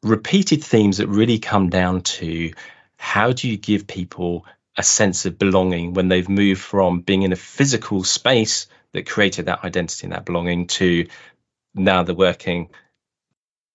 repeated 0.02 0.64
themes 0.64 0.98
that 0.98 1.08
really 1.08 1.38
come 1.38 1.68
down 1.68 2.02
to 2.02 2.52
how 2.96 3.32
do 3.32 3.48
you 3.48 3.56
give 3.56 3.86
people 3.86 4.44
a 4.76 4.82
sense 4.82 5.26
of 5.26 5.38
belonging 5.38 5.94
when 5.94 6.08
they've 6.08 6.28
moved 6.28 6.60
from 6.60 7.00
being 7.00 7.22
in 7.22 7.32
a 7.32 7.36
physical 7.36 8.04
space 8.04 8.66
that 8.92 9.08
created 9.08 9.46
that 9.46 9.64
identity 9.64 10.06
and 10.06 10.12
that 10.12 10.24
belonging 10.24 10.66
to 10.66 11.06
now 11.74 12.02
they're 12.02 12.14
working 12.14 12.70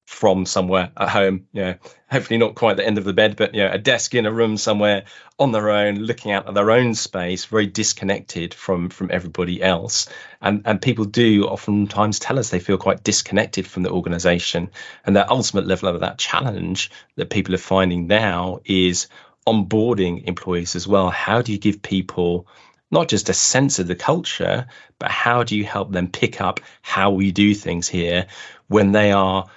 from 0.06 0.46
somewhere 0.46 0.92
at 0.96 1.10
home, 1.10 1.48
you 1.52 1.62
know, 1.62 1.76
hopefully 2.10 2.38
not 2.38 2.54
quite 2.54 2.78
the 2.78 2.86
end 2.86 3.00
of 3.00 3.04
the 3.04 3.14
bed, 3.14 3.36
but 3.36 3.56
you 3.56 3.64
know, 3.64 3.72
a 3.72 3.78
desk 3.78 4.14
in 4.14 4.28
a 4.28 4.32
room 4.32 4.56
somewhere 4.56 5.06
on 5.40 5.52
their 5.52 5.72
own, 5.72 5.96
looking 5.96 6.32
out 6.32 6.48
at 6.48 6.54
their 6.54 6.72
own 6.72 6.94
space, 6.94 7.46
very 7.46 7.66
disconnected 7.66 8.54
from 8.54 8.90
from 8.90 9.10
everybody 9.12 9.62
else. 9.62 10.08
And 10.42 10.62
and 10.66 10.82
people 10.82 11.06
do 11.06 11.46
oftentimes 11.46 12.20
tell 12.20 12.38
us 12.38 12.50
they 12.50 12.60
feel 12.60 12.78
quite 12.78 13.04
disconnected 13.04 13.66
from 13.66 13.82
the 13.82 13.90
organization. 13.90 14.70
And 15.06 15.16
that 15.16 15.30
ultimate 15.30 15.66
level 15.66 15.90
of 15.90 16.00
that 16.02 16.20
challenge 16.20 16.92
that 17.16 17.32
people 17.32 17.56
are 17.56 17.60
finding 17.60 18.06
now 18.06 18.60
is 18.64 19.08
onboarding 19.48 20.26
employees 20.26 20.76
as 20.76 20.88
well. 20.88 21.10
How 21.10 21.42
do 21.42 21.52
you 21.52 21.58
give 21.58 21.82
people 21.82 22.48
not 22.92 23.10
just 23.10 23.30
a 23.30 23.34
sense 23.34 23.80
of 23.80 23.88
the 23.88 23.96
culture, 23.96 24.68
but 25.00 25.10
how 25.10 25.44
do 25.44 25.58
you 25.58 25.64
help 25.64 25.92
them 25.92 26.10
pick 26.10 26.40
up 26.40 26.60
how 26.82 27.12
we 27.12 27.32
do 27.32 27.56
things 27.56 27.88
here 27.88 28.28
when 28.68 28.92
they 28.92 29.12
are 29.12 29.48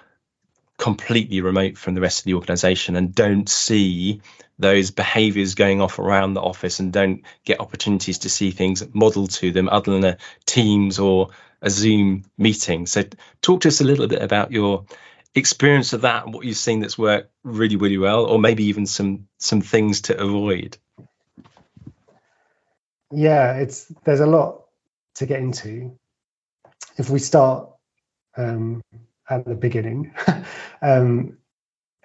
completely 0.79 1.41
remote 1.41 1.77
from 1.77 1.95
the 1.95 2.01
rest 2.01 2.21
of 2.21 2.25
the 2.25 2.35
organization 2.35 2.97
and 2.97 3.15
don't 3.15 3.49
see 3.49 4.23
those 4.59 4.91
behaviors 4.91 5.55
going 5.55 5.81
off 5.81 5.99
around 5.99 6.35
the 6.35 6.41
office 6.41 6.81
and 6.81 6.93
don't 6.93 7.23
get 7.45 7.61
opportunities 7.61 8.19
to 8.19 8.31
see 8.31 8.51
things 8.51 8.83
modeled 8.93 9.31
to 9.31 9.51
them 9.51 9.69
other 9.69 9.93
than 9.93 10.05
a 10.05 10.19
Teams 10.47 10.99
or 10.99 11.31
a 11.61 11.71
Zoom 11.71 12.25
meeting. 12.37 12.87
So, 12.87 13.05
talk 13.41 13.63
to 13.63 13.69
us 13.69 13.81
a 13.81 13.85
little 13.85 14.07
bit 14.07 14.23
about 14.23 14.53
your 14.53 14.87
experience 15.35 15.93
of 15.93 16.03
that 16.03 16.25
and 16.25 16.35
what 16.35 16.45
you've 16.45 16.57
seen 16.57 16.81
that's 16.81 16.99
worked 16.99 17.31
really, 17.43 17.77
really 17.77 17.99
well, 17.99 18.25
or 18.25 18.39
maybe 18.39 18.65
even 18.65 18.87
some 18.87 19.29
some 19.39 19.61
things 19.61 20.03
to 20.03 20.21
avoid. 20.21 20.79
Yeah, 23.11 23.55
it's 23.55 23.87
there's 24.05 24.21
a 24.21 24.27
lot 24.27 24.65
to 25.17 25.27
get 25.27 25.41
into. 25.41 25.99
If 26.97 27.11
we 27.11 27.19
start 27.19 27.71
um, 28.37 28.83
at 29.31 29.45
the 29.45 29.55
beginning. 29.55 30.13
um, 30.83 31.37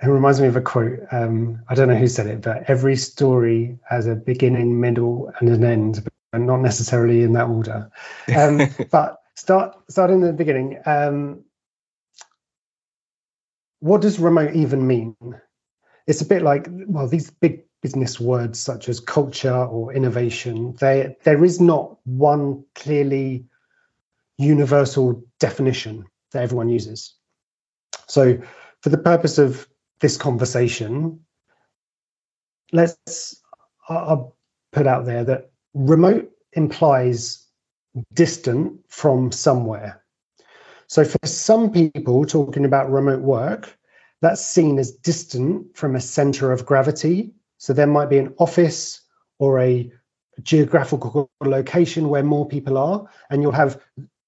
it 0.02 0.08
reminds 0.08 0.42
me 0.42 0.48
of 0.48 0.56
a 0.56 0.62
quote. 0.62 1.00
Um, 1.12 1.62
I 1.70 1.76
don't 1.76 1.88
know 1.88 1.96
who 1.96 2.08
said 2.08 2.28
it, 2.28 2.42
but 2.42 2.70
every 2.70 2.96
story 2.96 3.78
has 3.90 4.06
a 4.06 4.16
beginning, 4.16 4.80
middle, 4.80 5.32
and 5.40 5.50
an 5.50 5.64
end, 5.64 6.04
but 6.32 6.42
not 6.42 6.58
necessarily 6.58 7.24
in 7.24 7.34
that 7.34 7.48
order. 7.48 7.90
Um, 8.36 8.62
but 8.92 9.22
start 9.36 9.76
starting 9.90 10.22
at 10.24 10.28
the 10.28 10.34
beginning. 10.34 10.80
Um, 10.86 11.44
what 13.80 14.02
does 14.02 14.20
remote 14.20 14.56
even 14.56 14.86
mean? 14.88 15.16
It's 16.08 16.22
a 16.22 16.26
bit 16.26 16.42
like 16.42 16.68
well, 16.70 17.08
these 17.08 17.30
big 17.30 17.64
business 17.82 18.20
words 18.20 18.60
such 18.60 18.90
as 18.90 19.00
culture 19.00 19.54
or 19.54 19.94
innovation. 19.94 20.74
They, 20.80 21.18
there 21.24 21.44
is 21.44 21.60
not 21.60 21.98
one 22.06 22.64
clearly 22.76 23.46
universal 24.38 25.24
definition 25.40 26.06
that 26.34 26.44
everyone 26.44 26.70
uses. 26.70 27.16
So, 28.08 28.40
for 28.82 28.90
the 28.90 28.98
purpose 28.98 29.38
of 29.38 29.68
this 30.00 30.18
conversation, 30.18 31.22
let's 32.72 33.42
I'll 33.88 34.36
put 34.72 34.88
out 34.88 35.06
there 35.06 35.24
that 35.24 35.52
remote 35.74 36.32
implies 36.54 37.46
distant 38.14 38.80
from 38.90 39.32
somewhere. 39.32 40.04
So, 40.88 41.04
for 41.04 41.26
some 41.26 41.72
people 41.72 42.26
talking 42.26 42.66
about 42.66 42.92
remote 42.92 43.22
work, 43.22 43.78
that's 44.22 44.46
seen 44.46 44.80
as 44.80 44.92
distant 44.92 45.76
from 45.76 45.96
a 45.96 46.02
center 46.02 46.52
of 46.52 46.66
gravity. 46.66 47.34
So, 47.58 47.74
there 47.74 47.88
might 47.88 48.10
be 48.10 48.18
an 48.18 48.34
office 48.38 49.02
or 49.40 49.60
a 49.60 49.92
geographical 50.42 51.30
location 51.42 52.10
where 52.10 52.24
more 52.24 52.48
people 52.48 52.78
are, 52.78 53.08
and 53.30 53.42
you'll 53.42 53.52
have 53.52 53.82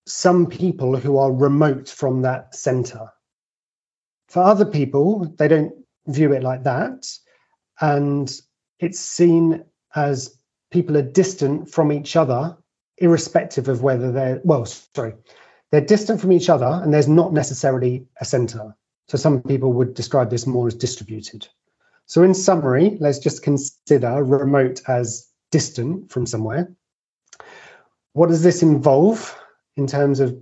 some 0.06 0.46
people 0.48 0.98
who 0.98 1.18
are 1.18 1.32
remote 1.32 1.90
from 1.90 2.22
that 2.22 2.56
center. 2.56 3.10
For 4.28 4.44
other 4.44 4.66
people, 4.66 5.34
they 5.38 5.48
don't 5.48 5.74
view 6.08 6.34
it 6.34 6.44
like 6.44 6.64
that. 6.64 7.08
And 7.80 8.32
it's 8.80 9.00
seen 9.00 9.66
as 9.96 10.38
people 10.72 10.98
are 10.98 11.02
distant 11.02 11.70
from 11.70 11.92
each 11.92 12.16
other, 12.16 12.58
irrespective 12.98 13.68
of 13.68 13.82
whether 13.82 14.12
they're, 14.12 14.42
well, 14.44 14.66
sorry, 14.66 15.14
they're 15.72 15.82
distant 15.82 16.22
from 16.22 16.32
each 16.32 16.50
other 16.50 16.82
and 16.84 16.94
there's 16.94 17.08
not 17.08 17.34
necessarily 17.34 18.08
a 18.20 18.26
center. 18.26 18.76
So 19.08 19.18
some 19.18 19.42
people 19.42 19.74
would 19.74 19.94
describe 19.94 20.30
this 20.30 20.48
more 20.48 20.68
as 20.68 20.76
distributed. 20.76 21.48
So, 22.08 22.22
in 22.22 22.34
summary, 22.34 22.98
let's 23.00 23.20
just 23.20 23.42
consider 23.42 24.24
remote 24.24 24.82
as 24.88 25.28
distant 25.52 26.12
from 26.12 26.26
somewhere. 26.26 26.72
What 28.14 28.30
does 28.30 28.44
this 28.44 28.62
involve? 28.62 29.36
In 29.78 29.88
terms 29.88 30.20
of 30.20 30.42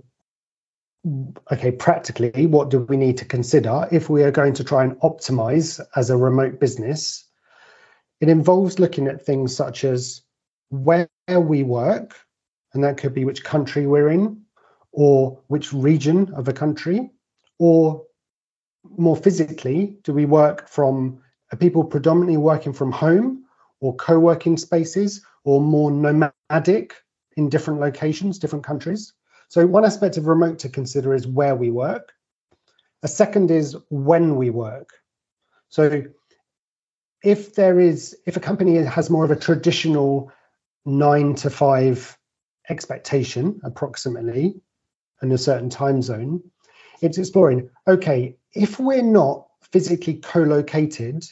okay 1.52 1.70
practically 1.70 2.46
what 2.46 2.70
do 2.70 2.80
we 2.80 2.96
need 2.96 3.18
to 3.18 3.26
consider 3.26 3.86
if 3.92 4.08
we 4.08 4.22
are 4.22 4.30
going 4.30 4.54
to 4.54 4.64
try 4.64 4.84
and 4.84 4.98
optimize 5.00 5.80
as 5.96 6.10
a 6.10 6.16
remote 6.16 6.60
business? 6.60 7.24
It 8.20 8.28
involves 8.28 8.78
looking 8.78 9.06
at 9.06 9.24
things 9.24 9.54
such 9.54 9.84
as 9.84 10.22
where 10.70 11.08
we 11.28 11.62
work 11.62 12.16
and 12.72 12.82
that 12.84 12.96
could 12.96 13.14
be 13.14 13.24
which 13.24 13.44
country 13.44 13.86
we're 13.86 14.08
in 14.08 14.42
or 14.92 15.40
which 15.48 15.72
region 15.72 16.32
of 16.34 16.48
a 16.48 16.52
country 16.52 17.10
or 17.58 18.04
more 18.96 19.16
physically 19.16 19.98
do 20.04 20.12
we 20.12 20.24
work 20.24 20.68
from 20.68 21.20
are 21.52 21.58
people 21.58 21.84
predominantly 21.84 22.36
working 22.36 22.72
from 22.72 22.92
home 22.92 23.44
or 23.80 23.94
co-working 23.96 24.56
spaces 24.56 25.22
or 25.44 25.60
more 25.60 25.90
nomadic 25.90 26.94
in 27.36 27.48
different 27.48 27.80
locations 27.80 28.38
different 28.38 28.64
countries 28.64 29.12
so 29.48 29.66
one 29.66 29.84
aspect 29.84 30.16
of 30.16 30.26
remote 30.26 30.60
to 30.60 30.68
consider 30.68 31.14
is 31.14 31.26
where 31.26 31.54
we 31.54 31.70
work. 31.70 32.12
A 33.02 33.08
second 33.08 33.50
is 33.50 33.76
when 33.90 34.36
we 34.36 34.50
work. 34.50 34.90
So 35.68 36.04
if 37.22 37.54
there 37.54 37.80
is, 37.80 38.16
if 38.26 38.36
a 38.36 38.40
company 38.40 38.76
has 38.76 39.10
more 39.10 39.24
of 39.24 39.30
a 39.30 39.36
traditional 39.36 40.32
nine 40.84 41.34
to 41.36 41.50
five 41.50 42.16
expectation, 42.68 43.60
approximately, 43.64 44.60
in 45.22 45.32
a 45.32 45.38
certain 45.38 45.70
time 45.70 46.02
zone, 46.02 46.42
it's 47.00 47.18
exploring, 47.18 47.70
okay, 47.86 48.36
if 48.52 48.78
we're 48.78 49.02
not 49.02 49.46
physically 49.72 50.14
co-located, 50.14 51.24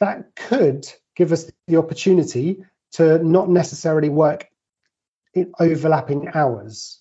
that 0.00 0.34
could 0.34 0.86
give 1.14 1.32
us 1.32 1.50
the 1.66 1.76
opportunity 1.76 2.64
to 2.92 3.18
not 3.22 3.48
necessarily 3.48 4.08
work 4.08 4.48
in 5.34 5.52
overlapping 5.60 6.28
hours. 6.34 6.99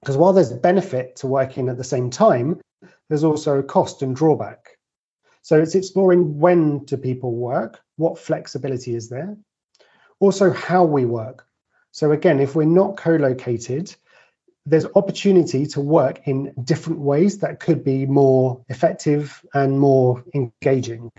Because 0.00 0.16
while 0.16 0.32
there's 0.32 0.52
benefit 0.52 1.16
to 1.16 1.26
working 1.26 1.68
at 1.68 1.76
the 1.76 1.84
same 1.84 2.10
time, 2.10 2.60
there's 3.08 3.24
also 3.24 3.62
cost 3.62 4.02
and 4.02 4.16
drawback. 4.16 4.78
So 5.42 5.60
it's 5.60 5.74
exploring 5.74 6.38
when 6.38 6.84
do 6.84 6.96
people 6.96 7.34
work, 7.34 7.80
what 7.96 8.18
flexibility 8.18 8.94
is 8.94 9.08
there, 9.08 9.36
also 10.18 10.52
how 10.52 10.84
we 10.84 11.04
work. 11.04 11.46
So 11.92 12.12
again, 12.12 12.40
if 12.40 12.54
we're 12.54 12.64
not 12.64 12.96
co-located, 12.96 13.94
there's 14.66 14.86
opportunity 14.94 15.66
to 15.66 15.80
work 15.80 16.20
in 16.26 16.52
different 16.62 17.00
ways 17.00 17.38
that 17.38 17.60
could 17.60 17.82
be 17.82 18.06
more 18.06 18.62
effective 18.68 19.44
and 19.54 19.80
more 19.80 20.22
engaging. 20.34 21.10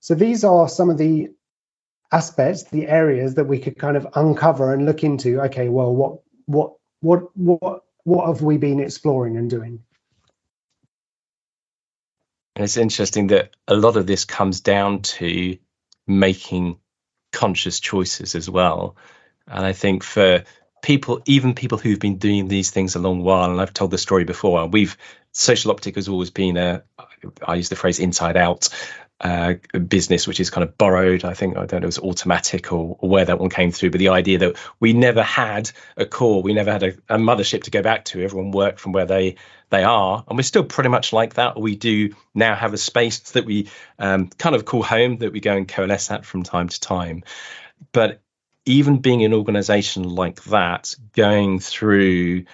So 0.00 0.14
these 0.14 0.44
are 0.44 0.68
some 0.68 0.90
of 0.90 0.98
the 0.98 1.30
aspects, 2.12 2.64
the 2.64 2.86
areas 2.86 3.34
that 3.34 3.44
we 3.46 3.58
could 3.58 3.78
kind 3.78 3.96
of 3.96 4.06
uncover 4.14 4.72
and 4.72 4.86
look 4.86 5.02
into. 5.02 5.40
Okay, 5.42 5.68
well, 5.68 5.94
what 5.94 6.20
what 6.46 6.74
what 7.00 7.36
what 7.36 7.82
what 8.08 8.26
have 8.26 8.42
we 8.42 8.56
been 8.56 8.80
exploring 8.80 9.36
and 9.36 9.50
doing? 9.50 9.80
It's 12.56 12.76
interesting 12.76 13.28
that 13.28 13.54
a 13.68 13.76
lot 13.76 13.96
of 13.96 14.06
this 14.06 14.24
comes 14.24 14.60
down 14.60 15.02
to 15.02 15.58
making 16.06 16.78
conscious 17.32 17.78
choices 17.78 18.34
as 18.34 18.48
well. 18.48 18.96
And 19.46 19.64
I 19.64 19.74
think 19.74 20.02
for 20.02 20.44
people, 20.82 21.22
even 21.26 21.54
people 21.54 21.78
who've 21.78 22.00
been 22.00 22.18
doing 22.18 22.48
these 22.48 22.70
things 22.70 22.96
a 22.96 22.98
long 22.98 23.22
while, 23.22 23.50
and 23.50 23.60
I've 23.60 23.74
told 23.74 23.90
the 23.90 23.98
story 23.98 24.24
before, 24.24 24.66
we've 24.66 24.96
social 25.32 25.70
optic 25.70 25.96
has 25.96 26.08
always 26.08 26.30
been 26.30 26.56
a, 26.56 26.82
I 27.46 27.56
use 27.56 27.68
the 27.68 27.76
phrase 27.76 28.00
inside 28.00 28.36
out 28.36 28.70
uh, 29.20 29.54
business, 29.88 30.26
which 30.26 30.38
is 30.38 30.50
kind 30.50 30.62
of 30.62 30.78
borrowed. 30.78 31.24
I 31.24 31.34
think 31.34 31.56
I 31.56 31.66
don't 31.66 31.80
know, 31.80 31.84
it 31.84 31.86
was 31.86 31.98
Automattic 31.98 32.72
or, 32.72 32.96
or, 33.00 33.08
where 33.08 33.24
that 33.24 33.40
one 33.40 33.50
came 33.50 33.72
through, 33.72 33.90
but 33.90 33.98
the 33.98 34.10
idea 34.10 34.38
that 34.38 34.56
we 34.78 34.92
never 34.92 35.22
had 35.22 35.70
a 35.96 36.06
core, 36.06 36.42
we 36.42 36.54
never 36.54 36.70
had 36.70 36.82
a, 36.82 36.88
a, 37.08 37.18
mothership 37.18 37.64
to 37.64 37.70
go 37.70 37.82
back 37.82 38.04
to. 38.06 38.22
Everyone 38.22 38.52
worked 38.52 38.78
from 38.78 38.92
where 38.92 39.06
they 39.06 39.36
they 39.70 39.82
are, 39.82 40.24
and 40.28 40.38
we're 40.38 40.42
still 40.42 40.64
pretty 40.64 40.90
much 40.90 41.12
like 41.12 41.34
that. 41.34 41.60
We 41.60 41.74
do 41.74 42.14
now 42.34 42.54
have 42.54 42.74
a 42.74 42.78
space 42.78 43.18
that 43.32 43.44
we 43.44 43.68
um, 43.98 44.28
kind 44.28 44.54
of 44.54 44.64
call 44.64 44.82
home 44.82 45.18
that 45.18 45.32
we 45.32 45.40
go 45.40 45.56
and 45.56 45.66
coalesce 45.66 46.10
at 46.10 46.24
from 46.24 46.44
time 46.44 46.68
to 46.68 46.80
time. 46.80 47.24
But 47.92 48.20
even 48.66 48.98
being 49.00 49.24
an 49.24 49.34
organization 49.34 50.04
like 50.04 50.44
that, 50.44 50.94
going 51.14 51.58
through 51.58 52.44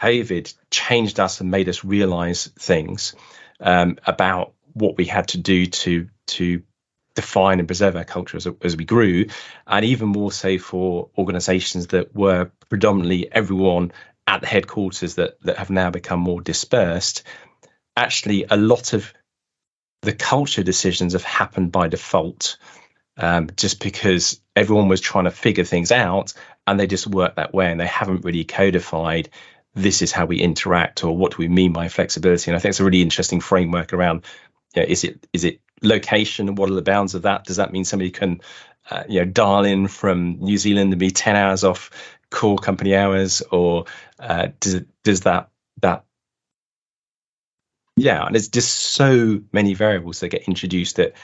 COVID 0.00 0.54
changed 0.70 1.20
us 1.20 1.40
and 1.40 1.50
made 1.50 1.68
us 1.68 1.84
realize 1.84 2.46
things 2.58 3.14
um, 3.60 3.98
about 4.06 4.54
what 4.80 4.96
we 4.96 5.04
had 5.04 5.28
to 5.28 5.38
do 5.38 5.66
to 5.66 6.08
to 6.26 6.62
define 7.14 7.58
and 7.58 7.68
preserve 7.68 7.96
our 7.96 8.04
culture 8.04 8.36
as, 8.36 8.46
as 8.62 8.76
we 8.76 8.84
grew, 8.84 9.26
and 9.66 9.84
even 9.84 10.08
more 10.08 10.32
so 10.32 10.58
for 10.58 11.10
organisations 11.18 11.88
that 11.88 12.14
were 12.14 12.50
predominantly 12.68 13.30
everyone 13.30 13.92
at 14.26 14.40
the 14.40 14.46
headquarters 14.46 15.16
that 15.16 15.40
that 15.42 15.58
have 15.58 15.70
now 15.70 15.90
become 15.90 16.20
more 16.20 16.40
dispersed. 16.40 17.22
Actually, 17.96 18.46
a 18.48 18.56
lot 18.56 18.92
of 18.92 19.12
the 20.02 20.12
culture 20.12 20.62
decisions 20.62 21.12
have 21.12 21.24
happened 21.24 21.72
by 21.72 21.88
default 21.88 22.56
um, 23.16 23.50
just 23.56 23.80
because 23.80 24.40
everyone 24.56 24.88
was 24.88 25.00
trying 25.00 25.24
to 25.24 25.30
figure 25.30 25.64
things 25.64 25.92
out 25.92 26.32
and 26.66 26.80
they 26.80 26.86
just 26.86 27.06
work 27.06 27.36
that 27.36 27.52
way 27.52 27.70
and 27.70 27.80
they 27.80 27.86
haven't 27.86 28.24
really 28.24 28.44
codified 28.44 29.28
this 29.74 30.02
is 30.02 30.10
how 30.10 30.26
we 30.26 30.40
interact 30.40 31.04
or 31.04 31.16
what 31.16 31.32
do 31.32 31.36
we 31.38 31.48
mean 31.48 31.72
by 31.72 31.88
flexibility 31.88 32.50
and 32.50 32.56
i 32.56 32.60
think 32.60 32.70
it's 32.70 32.80
a 32.80 32.84
really 32.84 33.02
interesting 33.02 33.40
framework 33.40 33.92
around 33.92 34.24
you 34.74 34.82
know, 34.82 34.88
is 34.88 35.04
it 35.04 35.26
is 35.32 35.44
it 35.44 35.60
location 35.82 36.54
what 36.54 36.70
are 36.70 36.74
the 36.74 36.82
bounds 36.82 37.14
of 37.14 37.22
that? 37.22 37.44
Does 37.44 37.56
that 37.56 37.72
mean 37.72 37.84
somebody 37.84 38.10
can 38.10 38.40
uh, 38.90 39.04
you 39.08 39.20
know 39.20 39.24
dial 39.24 39.64
in 39.64 39.88
from 39.88 40.38
new 40.40 40.58
zealand 40.58 40.92
and 40.92 41.00
be 41.00 41.10
10 41.10 41.36
hours 41.36 41.64
off 41.64 41.90
core 42.30 42.58
company 42.58 42.94
hours 42.94 43.42
or 43.50 43.86
uh, 44.18 44.48
does, 44.60 44.82
does 45.04 45.20
that 45.22 45.50
that? 45.82 46.04
Yeah 47.96 48.24
and 48.24 48.34
there's 48.34 48.48
just 48.48 48.74
so 48.74 49.40
many 49.52 49.74
variables 49.74 50.20
that 50.20 50.28
get 50.28 50.48
introduced 50.48 50.96
that 50.96 51.14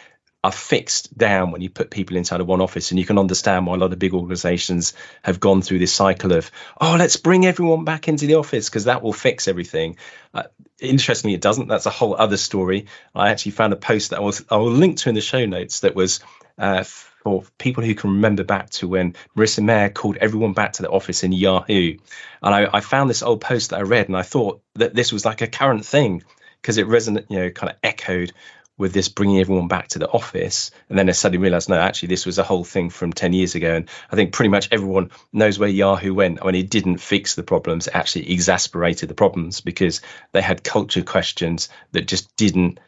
are 0.47 0.53
fixed 0.53 1.17
down 1.19 1.51
when 1.51 1.61
you 1.61 1.69
put 1.69 1.91
people 1.91 2.17
inside 2.17 2.41
of 2.41 2.47
one 2.47 2.61
office. 2.61 2.93
And 2.93 3.01
you 3.01 3.05
can 3.05 3.19
understand 3.19 3.67
why 3.67 3.75
a 3.75 3.79
lot 3.79 3.93
of 3.93 3.99
big 3.99 4.15
organizations 4.15 4.95
have 5.25 5.41
gone 5.41 5.61
through 5.61 5.81
this 5.81 5.93
cycle 5.93 6.33
of 6.33 6.53
oh 6.81 6.95
let's 6.97 7.17
bring 7.17 7.45
everyone 7.45 7.85
back 7.85 8.07
into 8.07 8.29
the 8.29 8.37
office 8.37 8.69
because 8.69 8.85
that 8.85 9.03
will 9.03 9.13
fix 9.13 9.49
everything. 9.49 9.97
Uh, 10.33 10.45
interestingly 10.79 11.35
it 11.35 11.41
doesn't. 11.41 11.67
That's 11.67 11.87
a 11.87 11.91
whole 11.91 12.15
other 12.15 12.37
story. 12.37 12.87
I 13.13 13.31
actually 13.31 13.53
found 13.53 13.73
a 13.73 13.77
post 13.77 14.11
that 14.11 14.19
i 14.19 14.21
will, 14.21 14.35
I 14.49 14.57
will 14.59 14.71
link 14.71 14.99
to 14.99 15.09
in 15.09 15.17
the 15.17 15.21
show 15.21 15.45
notes 15.47 15.81
that 15.81 15.97
was 15.97 16.21
uh, 16.59 16.85
for 16.85 17.43
people 17.59 17.83
who 17.83 17.97
can 17.97 18.11
remember 18.11 18.45
back 18.45 18.71
to 18.71 18.87
when 18.87 19.17
Marissa 19.37 19.65
Mayer 19.65 19.91
called 19.91 20.17
everyone 20.19 20.53
back 20.53 20.75
to 20.75 20.83
the 20.83 20.91
office 20.91 21.25
in 21.25 21.33
Yahoo. 21.33 21.97
And 22.41 22.55
I, 22.55 22.69
I 22.73 22.81
found 22.81 23.11
this 23.11 23.25
old 23.25 23.41
post 23.41 23.71
that 23.71 23.81
I 23.81 23.83
read 23.83 24.07
and 24.07 24.17
I 24.17 24.23
thought 24.23 24.63
that 24.75 24.95
this 24.95 25.13
was 25.13 25.25
like 25.25 25.43
a 25.43 25.49
current 25.49 25.85
thing 25.85 26.23
because 26.63 26.79
it 26.79 26.87
resonated, 26.87 27.27
you 27.31 27.39
know, 27.41 27.51
kind 27.51 27.73
of 27.73 27.79
echoed 27.83 28.33
with 28.79 28.93
this 28.93 29.09
bringing 29.09 29.41
everyone 29.41 29.69
back 29.69 29.89
to 29.89 29.99
the 29.99 30.09
office. 30.09 30.71
And 30.89 30.99
then 30.99 31.09
I 31.09 31.13
suddenly 31.13 31.43
realized, 31.43 31.69
no, 31.69 31.79
actually, 31.79 32.09
this 32.09 32.27
was 32.27 32.39
a 32.39 32.45
whole 32.45 32.65
thing 32.65 32.91
from 32.91 33.13
10 33.13 33.33
years 33.33 33.55
ago. 33.55 33.75
And 33.75 33.89
I 34.11 34.17
think 34.17 34.33
pretty 34.33 34.51
much 34.51 34.69
everyone 34.71 35.11
knows 35.33 35.59
where 35.59 35.69
Yahoo 35.69 36.13
went. 36.13 36.45
When 36.45 36.55
it 36.55 36.69
didn't 36.69 36.99
fix 36.99 37.35
the 37.35 37.43
problems, 37.43 37.87
it 37.87 37.95
actually 37.95 38.33
exasperated 38.33 39.09
the 39.09 39.15
problems 39.15 39.61
because 39.61 40.03
they 40.33 40.43
had 40.43 40.63
culture 40.63 41.03
questions 41.03 41.69
that 41.93 42.07
just 42.07 42.37
didn't 42.37 42.79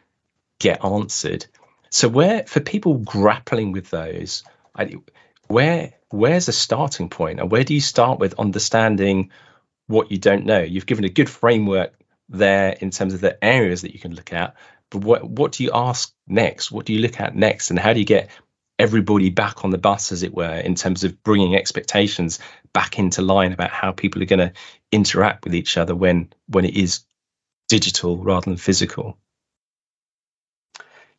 get 0.59 0.83
answered. 0.83 1.47
So, 1.89 2.07
where 2.07 2.43
for 2.45 2.59
people 2.59 2.99
grappling 2.99 3.71
with 3.71 3.89
those, 3.89 4.43
I, 4.75 4.95
where 5.47 5.93
where's 6.09 6.47
a 6.47 6.53
starting 6.53 7.09
point, 7.09 7.39
and 7.39 7.49
where 7.51 7.63
do 7.63 7.73
you 7.73 7.81
start 7.81 8.19
with 8.19 8.39
understanding 8.39 9.31
what 9.87 10.11
you 10.11 10.19
don't 10.19 10.45
know? 10.45 10.61
You've 10.61 10.85
given 10.85 11.05
a 11.05 11.09
good 11.09 11.29
framework 11.29 11.93
there 12.29 12.75
in 12.79 12.91
terms 12.91 13.15
of 13.15 13.21
the 13.21 13.43
areas 13.43 13.81
that 13.81 13.93
you 13.93 13.99
can 13.99 14.13
look 14.13 14.33
at, 14.33 14.55
but 14.89 15.03
what 15.03 15.29
what 15.29 15.53
do 15.53 15.63
you 15.63 15.71
ask 15.73 16.13
next? 16.27 16.71
What 16.71 16.85
do 16.85 16.93
you 16.93 16.99
look 16.99 17.19
at 17.19 17.35
next, 17.35 17.69
and 17.69 17.79
how 17.79 17.93
do 17.93 17.99
you 17.99 18.05
get 18.05 18.29
everybody 18.77 19.29
back 19.29 19.65
on 19.65 19.71
the 19.71 19.77
bus, 19.77 20.11
as 20.11 20.23
it 20.23 20.33
were, 20.33 20.55
in 20.55 20.75
terms 20.75 21.03
of 21.03 21.21
bringing 21.23 21.55
expectations 21.55 22.39
back 22.73 22.97
into 22.97 23.21
line 23.21 23.51
about 23.51 23.71
how 23.71 23.91
people 23.91 24.21
are 24.21 24.25
going 24.25 24.39
to 24.39 24.53
interact 24.91 25.43
with 25.43 25.53
each 25.53 25.77
other 25.77 25.95
when 25.95 26.31
when 26.47 26.65
it 26.65 26.75
is 26.75 27.01
digital 27.67 28.17
rather 28.17 28.45
than 28.45 28.57
physical? 28.57 29.17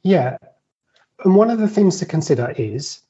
Yeah, 0.02 0.38
and 1.24 1.34
one 1.34 1.50
of 1.50 1.58
the 1.58 1.68
things 1.68 1.98
to 1.98 2.06
consider 2.06 2.52
is 2.56 3.00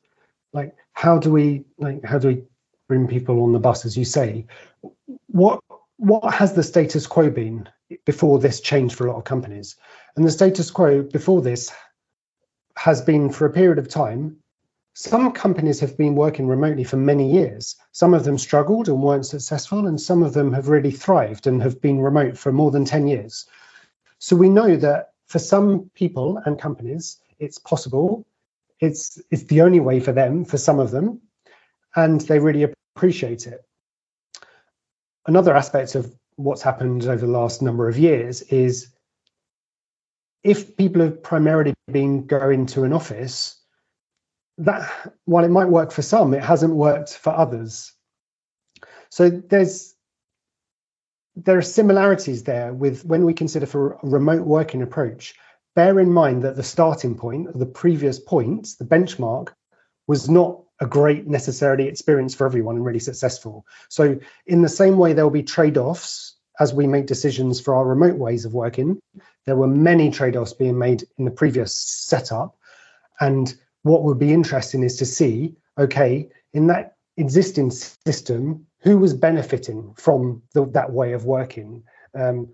like 0.53 0.75
how 0.93 1.19
do 1.19 1.31
we 1.31 1.65
like 1.79 2.05
how 2.05 2.19
do 2.19 2.29
we 2.29 2.43
bring 2.89 3.07
people 3.07 3.43
on 3.45 3.53
the 3.53 3.61
bus, 3.61 3.85
as 3.85 3.97
you 3.97 4.05
say? 4.05 4.47
What 5.29 5.63
what 5.97 6.35
has 6.35 6.55
the 6.55 6.63
status 6.63 7.07
quo 7.07 7.31
been 7.31 7.69
before 8.05 8.39
this 8.39 8.61
change 8.61 8.95
for 8.95 9.07
a 9.07 9.13
lot 9.13 9.19
of 9.19 9.25
companies? 9.25 9.77
And 10.17 10.25
the 10.25 10.31
status 10.31 10.71
quo 10.71 11.03
before 11.03 11.43
this 11.43 11.73
has 12.77 13.01
been 13.01 13.31
for 13.31 13.47
a 13.47 13.53
period 13.53 13.79
of 13.79 13.89
time. 13.89 14.37
Some 14.95 15.33
companies 15.33 15.81
have 15.81 15.97
been 15.97 16.15
working 16.15 16.47
remotely 16.47 16.85
for 16.85 16.97
many 16.97 17.31
years. 17.33 17.77
Some 17.93 18.13
of 18.13 18.25
them 18.25 18.39
struggled 18.39 18.89
and 18.89 19.03
weren't 19.03 19.27
successful, 19.27 19.87
and 19.87 20.01
some 20.01 20.23
of 20.23 20.33
them 20.33 20.53
have 20.53 20.69
really 20.69 20.91
thrived 20.91 21.47
and 21.47 21.63
have 21.63 21.81
been 21.81 22.01
remote 22.01 22.37
for 22.37 22.53
more 22.53 22.71
than 22.71 22.85
10 22.85 23.07
years. 23.07 23.47
So 24.19 24.37
we 24.37 24.49
know 24.49 24.77
that 24.77 25.13
for 25.27 25.39
some 25.39 25.91
people 25.95 26.41
and 26.45 26.59
companies, 26.59 27.19
it's 27.39 27.59
possible. 27.59 28.27
It's, 28.81 29.21
it's 29.31 29.45
the 29.45 29.63
only 29.63 29.81
way 29.81 30.01
for 30.01 30.13
them, 30.13 30.45
for 30.45 30.59
some 30.59 30.81
of 30.81 30.91
them, 30.91 31.21
and 31.95 32.21
they 32.23 32.39
really 32.39 32.73
appreciate 32.97 33.47
it. 33.47 33.65
Another 35.27 35.55
aspect 35.55 35.95
of 35.95 36.13
what's 36.37 36.63
happened 36.63 37.05
over 37.05 37.27
the 37.27 37.33
last 37.33 37.63
number 37.63 37.89
of 37.89 37.99
years 37.99 38.43
is 38.43 38.89
if 40.43 40.77
people 40.77 41.03
have 41.03 41.23
primarily 41.23 41.75
been 41.91 42.27
going 42.27 42.67
to 42.67 42.85
an 42.85 42.93
office, 42.93 43.61
that 44.59 44.91
while 45.25 45.45
it 45.45 45.51
might 45.51 45.69
work 45.69 45.93
for 45.93 46.03
some, 46.03 46.35
it 46.35 46.43
hasn't 46.43 46.75
worked 46.75 47.15
for 47.17 47.31
others. 47.31 47.93
So 49.11 49.29
there's 49.31 49.95
there 51.37 51.57
are 51.57 51.63
similarities 51.63 52.43
there 52.43 52.73
with 52.73 53.05
when 53.05 53.25
we 53.25 53.35
consider 53.35 53.67
for 53.67 53.93
a 53.93 53.99
remote 54.03 54.43
working 54.43 54.83
approach. 54.83 55.35
Bear 55.75 56.01
in 56.01 56.13
mind 56.13 56.43
that 56.43 56.57
the 56.57 56.63
starting 56.63 57.15
point, 57.17 57.57
the 57.57 57.67
previous 57.67 58.19
point, 58.19 58.69
the 58.79 58.85
benchmark, 58.85 59.49
was 60.07 60.29
not 60.29 60.63
a 60.81 60.87
great 60.87 61.27
necessarily 61.27 61.87
experience 61.87 62.35
for 62.35 62.47
everyone 62.47 62.77
and 62.77 62.85
really 62.85 62.99
successful. 62.99 63.65
So 63.89 64.19
in 64.47 64.63
the 64.63 64.69
same 64.69 64.99
way, 64.99 65.13
there 65.13 65.25
will 65.25 65.31
be 65.31 65.43
trade-offs 65.43 66.37
as 66.59 66.75
we 66.75 66.87
make 66.87 67.07
decisions 67.07 67.61
for 67.61 67.75
our 67.75 67.87
remote 67.87 68.17
ways 68.17 68.45
of 68.45 68.53
working, 68.53 68.99
there 69.47 69.57
were 69.57 69.67
many 69.67 70.11
trade 70.11 70.37
offs 70.37 70.53
being 70.53 70.79
made 70.79 71.05
in 71.19 71.25
the 71.25 71.31
previous 71.31 71.75
setup. 71.75 72.57
And 73.21 73.53
what 73.83 74.03
would 74.05 74.19
be 74.19 74.33
interesting 74.33 74.83
is 74.83 74.97
to 74.97 75.07
see 75.07 75.57
okay, 75.81 76.29
in 76.53 76.67
that 76.69 76.97
existing 77.17 77.71
system, 77.71 78.67
who 78.81 78.99
was 78.99 79.15
benefiting 79.15 79.95
from 79.97 80.43
the, 80.55 80.67
that 80.67 80.93
way 80.93 81.13
of 81.13 81.25
working? 81.25 81.83
Um, 82.15 82.49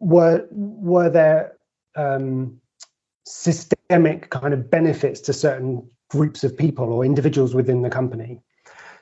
were, 0.00 0.46
were 0.50 1.10
there 1.10 1.56
um, 1.96 2.60
systemic 3.24 4.30
kind 4.30 4.52
of 4.52 4.70
benefits 4.70 5.20
to 5.22 5.32
certain 5.32 5.88
groups 6.10 6.44
of 6.44 6.56
people 6.56 6.92
or 6.92 7.04
individuals 7.04 7.54
within 7.54 7.82
the 7.82 7.90
company? 7.90 8.40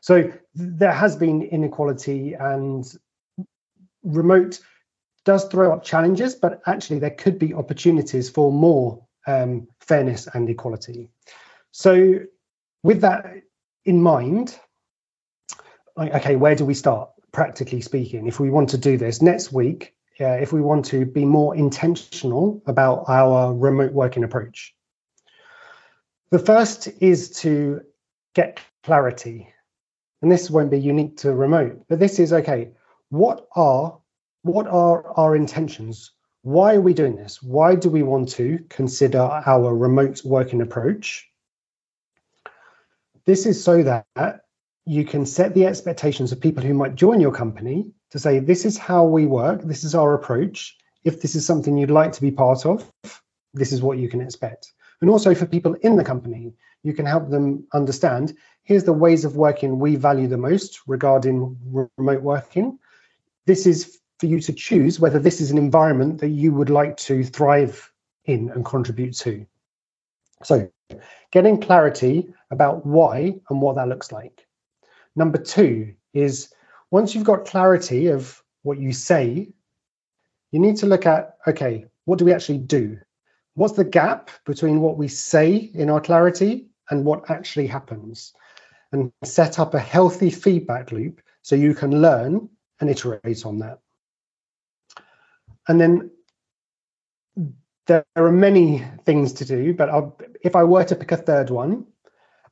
So 0.00 0.32
there 0.54 0.92
has 0.92 1.16
been 1.16 1.42
inequality 1.42 2.34
and 2.34 2.84
remote 4.02 4.60
does 5.24 5.44
throw 5.46 5.72
up 5.72 5.84
challenges, 5.84 6.34
but 6.34 6.60
actually 6.66 6.98
there 6.98 7.10
could 7.10 7.38
be 7.38 7.54
opportunities 7.54 8.30
for 8.30 8.52
more 8.52 9.06
um, 9.26 9.68
fairness 9.80 10.28
and 10.32 10.48
equality. 10.48 11.10
So, 11.72 12.20
with 12.82 13.02
that 13.02 13.26
in 13.84 14.02
mind, 14.02 14.58
okay, 15.98 16.36
where 16.36 16.54
do 16.54 16.64
we 16.64 16.74
start? 16.74 17.10
Practically 17.32 17.80
speaking, 17.80 18.26
if 18.26 18.40
we 18.40 18.50
want 18.50 18.70
to 18.70 18.78
do 18.78 18.96
this 18.96 19.22
next 19.22 19.52
week, 19.52 19.94
uh, 20.20 20.24
if 20.24 20.52
we 20.52 20.60
want 20.60 20.84
to 20.86 21.06
be 21.06 21.24
more 21.24 21.54
intentional 21.54 22.62
about 22.66 23.04
our 23.08 23.54
remote 23.54 23.92
working 23.92 24.24
approach, 24.24 24.74
the 26.30 26.38
first 26.38 26.88
is 27.00 27.30
to 27.42 27.82
get 28.34 28.60
clarity. 28.82 29.48
And 30.22 30.30
this 30.30 30.50
won't 30.50 30.70
be 30.70 30.80
unique 30.80 31.18
to 31.18 31.32
remote, 31.32 31.84
but 31.88 31.98
this 31.98 32.18
is 32.18 32.32
okay. 32.32 32.70
What 33.08 33.46
are 33.54 33.99
what 34.42 34.66
are 34.66 35.06
our 35.18 35.36
intentions? 35.36 36.12
Why 36.42 36.74
are 36.74 36.80
we 36.80 36.94
doing 36.94 37.16
this? 37.16 37.42
Why 37.42 37.74
do 37.74 37.90
we 37.90 38.02
want 38.02 38.30
to 38.30 38.64
consider 38.68 39.20
our 39.20 39.76
remote 39.76 40.22
working 40.24 40.62
approach? 40.62 41.28
This 43.26 43.46
is 43.46 43.62
so 43.62 43.82
that 43.82 44.40
you 44.86 45.04
can 45.04 45.26
set 45.26 45.54
the 45.54 45.66
expectations 45.66 46.32
of 46.32 46.40
people 46.40 46.64
who 46.64 46.74
might 46.74 46.94
join 46.94 47.20
your 47.20 47.32
company 47.32 47.92
to 48.10 48.18
say, 48.18 48.38
this 48.38 48.64
is 48.64 48.78
how 48.78 49.04
we 49.04 49.26
work, 49.26 49.62
this 49.62 49.84
is 49.84 49.94
our 49.94 50.14
approach. 50.14 50.76
If 51.04 51.20
this 51.20 51.34
is 51.34 51.46
something 51.46 51.76
you'd 51.76 51.90
like 51.90 52.12
to 52.12 52.20
be 52.20 52.30
part 52.30 52.66
of, 52.66 52.90
this 53.54 53.72
is 53.72 53.82
what 53.82 53.98
you 53.98 54.08
can 54.08 54.20
expect. 54.20 54.72
And 55.00 55.08
also 55.08 55.34
for 55.34 55.46
people 55.46 55.74
in 55.82 55.96
the 55.96 56.04
company, 56.04 56.52
you 56.82 56.92
can 56.92 57.06
help 57.06 57.30
them 57.30 57.66
understand 57.72 58.36
here's 58.64 58.84
the 58.84 58.92
ways 58.92 59.24
of 59.24 59.36
working 59.36 59.78
we 59.78 59.96
value 59.96 60.26
the 60.26 60.36
most 60.36 60.80
regarding 60.86 61.56
remote 61.96 62.22
working. 62.22 62.78
This 63.46 63.66
is 63.66 63.99
for 64.20 64.26
you 64.26 64.38
to 64.38 64.52
choose 64.52 65.00
whether 65.00 65.18
this 65.18 65.40
is 65.40 65.50
an 65.50 65.56
environment 65.56 66.20
that 66.20 66.28
you 66.28 66.52
would 66.52 66.68
like 66.68 66.98
to 66.98 67.24
thrive 67.24 67.90
in 68.26 68.50
and 68.50 68.64
contribute 68.66 69.16
to. 69.16 69.46
So, 70.42 70.70
getting 71.32 71.60
clarity 71.60 72.34
about 72.50 72.84
why 72.84 73.40
and 73.48 73.62
what 73.62 73.76
that 73.76 73.88
looks 73.88 74.12
like. 74.12 74.46
Number 75.16 75.38
two 75.38 75.94
is 76.12 76.52
once 76.90 77.14
you've 77.14 77.24
got 77.24 77.46
clarity 77.46 78.08
of 78.08 78.42
what 78.62 78.78
you 78.78 78.92
say, 78.92 79.48
you 80.52 80.60
need 80.60 80.76
to 80.78 80.86
look 80.86 81.06
at 81.06 81.36
okay, 81.46 81.86
what 82.04 82.18
do 82.18 82.26
we 82.26 82.34
actually 82.34 82.58
do? 82.58 82.98
What's 83.54 83.74
the 83.74 83.84
gap 83.84 84.30
between 84.44 84.80
what 84.80 84.98
we 84.98 85.08
say 85.08 85.54
in 85.56 85.88
our 85.88 86.00
clarity 86.00 86.68
and 86.90 87.04
what 87.04 87.30
actually 87.30 87.68
happens? 87.68 88.34
And 88.92 89.12
set 89.24 89.58
up 89.58 89.74
a 89.74 89.78
healthy 89.78 90.30
feedback 90.30 90.92
loop 90.92 91.22
so 91.42 91.54
you 91.54 91.74
can 91.74 92.02
learn 92.02 92.48
and 92.80 92.90
iterate 92.90 93.46
on 93.46 93.60
that. 93.60 93.78
And 95.68 95.80
then 95.80 96.10
there 97.86 98.04
are 98.16 98.32
many 98.32 98.84
things 99.04 99.32
to 99.34 99.44
do, 99.44 99.74
but 99.74 99.88
I'll, 99.88 100.18
if 100.42 100.54
I 100.54 100.64
were 100.64 100.84
to 100.84 100.94
pick 100.94 101.12
a 101.12 101.16
third 101.16 101.50
one, 101.50 101.86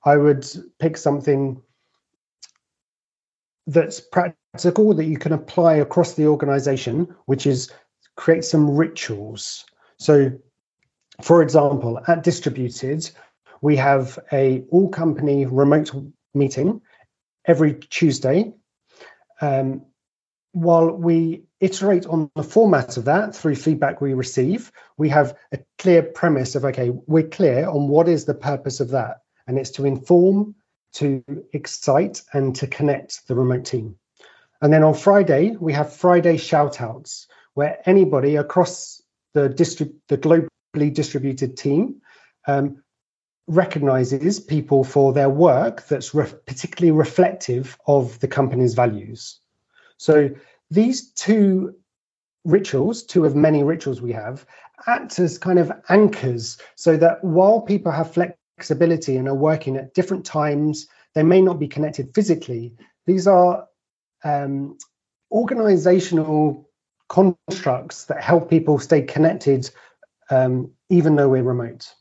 I 0.05 0.17
would 0.17 0.47
pick 0.79 0.97
something 0.97 1.63
that's 3.67 4.01
practical 4.01 4.95
that 4.95 5.05
you 5.05 5.19
can 5.19 5.33
apply 5.33 5.75
across 5.75 6.15
the 6.15 6.27
organization, 6.27 7.15
which 7.27 7.47
is 7.47 7.71
create 8.17 8.45
some 8.45 8.71
rituals. 8.77 9.65
So, 9.99 10.33
for 11.23 11.43
example, 11.43 12.01
at 12.09 12.25
Distributed, 12.25 13.11
we 13.61 13.77
have 13.77 14.19
a 14.33 14.65
all 14.71 14.89
company 14.89 15.47
remote 15.47 15.91
meeting 16.35 16.81
every 17.45 17.75
Tuesday. 17.75 18.53
Um, 19.41 19.83
while 20.53 20.91
we 20.91 21.45
iterate 21.61 22.07
on 22.07 22.31
the 22.35 22.43
format 22.43 22.97
of 22.97 23.07
that 23.07 23.35
through 23.35 23.57
feedback 23.57 24.01
we 24.01 24.15
receive, 24.15 24.71
we 24.97 25.09
have 25.09 25.37
a 25.53 25.59
clear 25.79 26.03
premise 26.03 26.55
of 26.55 26.65
okay, 26.65 26.91
we're 26.91 27.29
clear 27.29 27.69
on 27.69 27.89
what 27.89 28.09
is 28.09 28.25
the 28.25 28.35
purpose 28.35 28.81
of 28.81 28.91
that, 28.91 29.23
and 29.47 29.59
it's 29.59 29.71
to 29.71 29.85
inform, 29.85 30.55
to 30.95 31.25
excite, 31.53 32.23
and 32.33 32.57
to 32.57 32.67
connect 32.67 33.27
the 33.27 33.35
remote 33.35 33.65
team. 33.65 33.97
And 34.61 34.73
then 34.73 34.83
on 34.83 34.95
Friday, 34.95 35.57
we 35.59 35.73
have 35.73 35.95
Friday 35.95 36.37
shoutouts 36.37 37.27
where 37.55 37.81
anybody 37.87 38.37
across 38.37 39.03
the 39.35 39.49
distrib- 39.49 39.95
the 40.09 40.19
globally 40.19 40.93
distributed 40.93 41.57
team 41.57 42.03
um, 42.47 42.83
recognizes 43.47 44.41
people 44.41 44.85
for 44.85 45.13
their 45.13 45.31
work 45.31 45.87
that's 45.89 46.15
re- 46.15 46.33
particularly 46.47 46.93
reflective 46.93 47.79
of 47.87 48.21
the 48.21 48.29
company's 48.29 48.75
values. 48.75 49.41
So 49.97 50.31
these 50.71 51.11
two 51.13 51.75
rituals, 52.45 53.05
two 53.05 53.25
of 53.25 53.35
many 53.35 53.63
rituals 53.63 54.01
we 54.01 54.13
have, 54.13 54.47
act 54.87 55.19
as 55.19 55.39
kind 55.39 55.59
of 55.59 55.73
anchors 55.89 56.59
so 56.77 56.97
that 56.97 57.23
while 57.23 57.61
people 57.61 57.93
have 57.93 58.13
flexibility 58.13 59.17
and 59.17 59.29
are 59.29 59.35
working 59.35 59.77
at 59.77 59.95
different 59.95 60.25
times, 60.25 60.89
they 61.15 61.23
may 61.23 61.41
not 61.41 61.59
be 61.59 61.69
connected 61.69 62.15
physically. 62.15 62.75
These 63.07 63.27
are 63.27 63.67
um, 64.25 64.79
organizational 65.31 66.69
constructs 67.09 68.05
that 68.07 68.23
help 68.23 68.51
people 68.51 68.79
stay 68.79 69.03
connected 69.03 69.71
um, 70.31 70.73
even 70.91 71.17
though 71.17 71.29
we're 71.29 71.43
remote. 71.43 71.93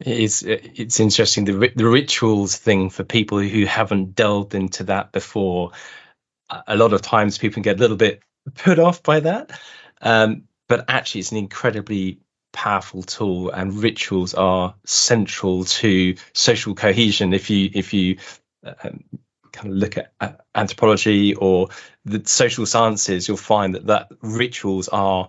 It's 0.00 0.42
it's 0.42 1.00
interesting 1.00 1.44
the 1.44 1.72
the 1.74 1.86
rituals 1.86 2.56
thing 2.56 2.90
for 2.90 3.04
people 3.04 3.38
who 3.38 3.64
haven't 3.64 4.14
delved 4.14 4.54
into 4.54 4.84
that 4.84 5.12
before. 5.12 5.70
A 6.66 6.76
lot 6.76 6.92
of 6.92 7.02
times 7.02 7.38
people 7.38 7.62
get 7.62 7.76
a 7.76 7.80
little 7.80 7.96
bit 7.96 8.22
put 8.54 8.78
off 8.78 9.02
by 9.02 9.20
that, 9.20 9.58
um, 10.02 10.44
but 10.68 10.84
actually 10.88 11.20
it's 11.20 11.32
an 11.32 11.38
incredibly 11.38 12.20
powerful 12.52 13.02
tool, 13.02 13.50
and 13.50 13.82
rituals 13.82 14.34
are 14.34 14.74
central 14.84 15.64
to 15.64 16.16
social 16.32 16.74
cohesion. 16.74 17.32
If 17.34 17.50
you 17.50 17.70
if 17.72 17.94
you 17.94 18.18
um, 18.64 19.04
kind 19.52 19.70
of 19.70 19.76
look 19.76 19.96
at 19.96 20.12
uh, 20.20 20.32
anthropology 20.54 21.34
or 21.34 21.68
the 22.04 22.22
social 22.26 22.66
sciences, 22.66 23.28
you'll 23.28 23.36
find 23.36 23.74
that 23.74 23.86
that 23.86 24.08
rituals 24.20 24.88
are 24.88 25.28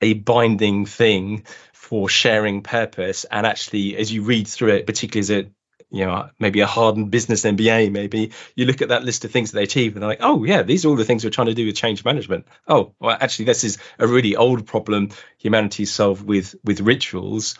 a 0.00 0.14
binding 0.14 0.86
thing 0.86 1.44
for 1.72 2.08
sharing 2.08 2.62
purpose. 2.62 3.24
And 3.30 3.46
actually, 3.46 3.96
as 3.96 4.12
you 4.12 4.22
read 4.22 4.46
through 4.46 4.74
it, 4.74 4.86
particularly 4.86 5.20
as 5.20 5.30
a 5.30 5.50
you 5.92 6.06
know 6.06 6.30
maybe 6.38 6.60
a 6.60 6.66
hardened 6.66 7.10
business 7.10 7.42
MBA, 7.42 7.92
maybe 7.92 8.32
you 8.56 8.64
look 8.64 8.82
at 8.82 8.88
that 8.88 9.04
list 9.04 9.24
of 9.24 9.30
things 9.30 9.52
that 9.52 9.56
they 9.56 9.64
achieve 9.64 9.94
and 9.94 10.02
they're 10.02 10.08
like, 10.08 10.22
oh 10.22 10.44
yeah, 10.44 10.62
these 10.62 10.84
are 10.84 10.88
all 10.88 10.96
the 10.96 11.04
things 11.04 11.22
we're 11.22 11.30
trying 11.30 11.48
to 11.48 11.54
do 11.54 11.66
with 11.66 11.76
change 11.76 12.04
management. 12.04 12.46
Oh, 12.66 12.94
well, 12.98 13.16
actually, 13.20 13.44
this 13.44 13.62
is 13.62 13.78
a 13.98 14.06
really 14.06 14.34
old 14.34 14.66
problem 14.66 15.10
humanity 15.38 15.84
solved 15.84 16.24
with 16.24 16.54
with 16.64 16.80
rituals, 16.80 17.56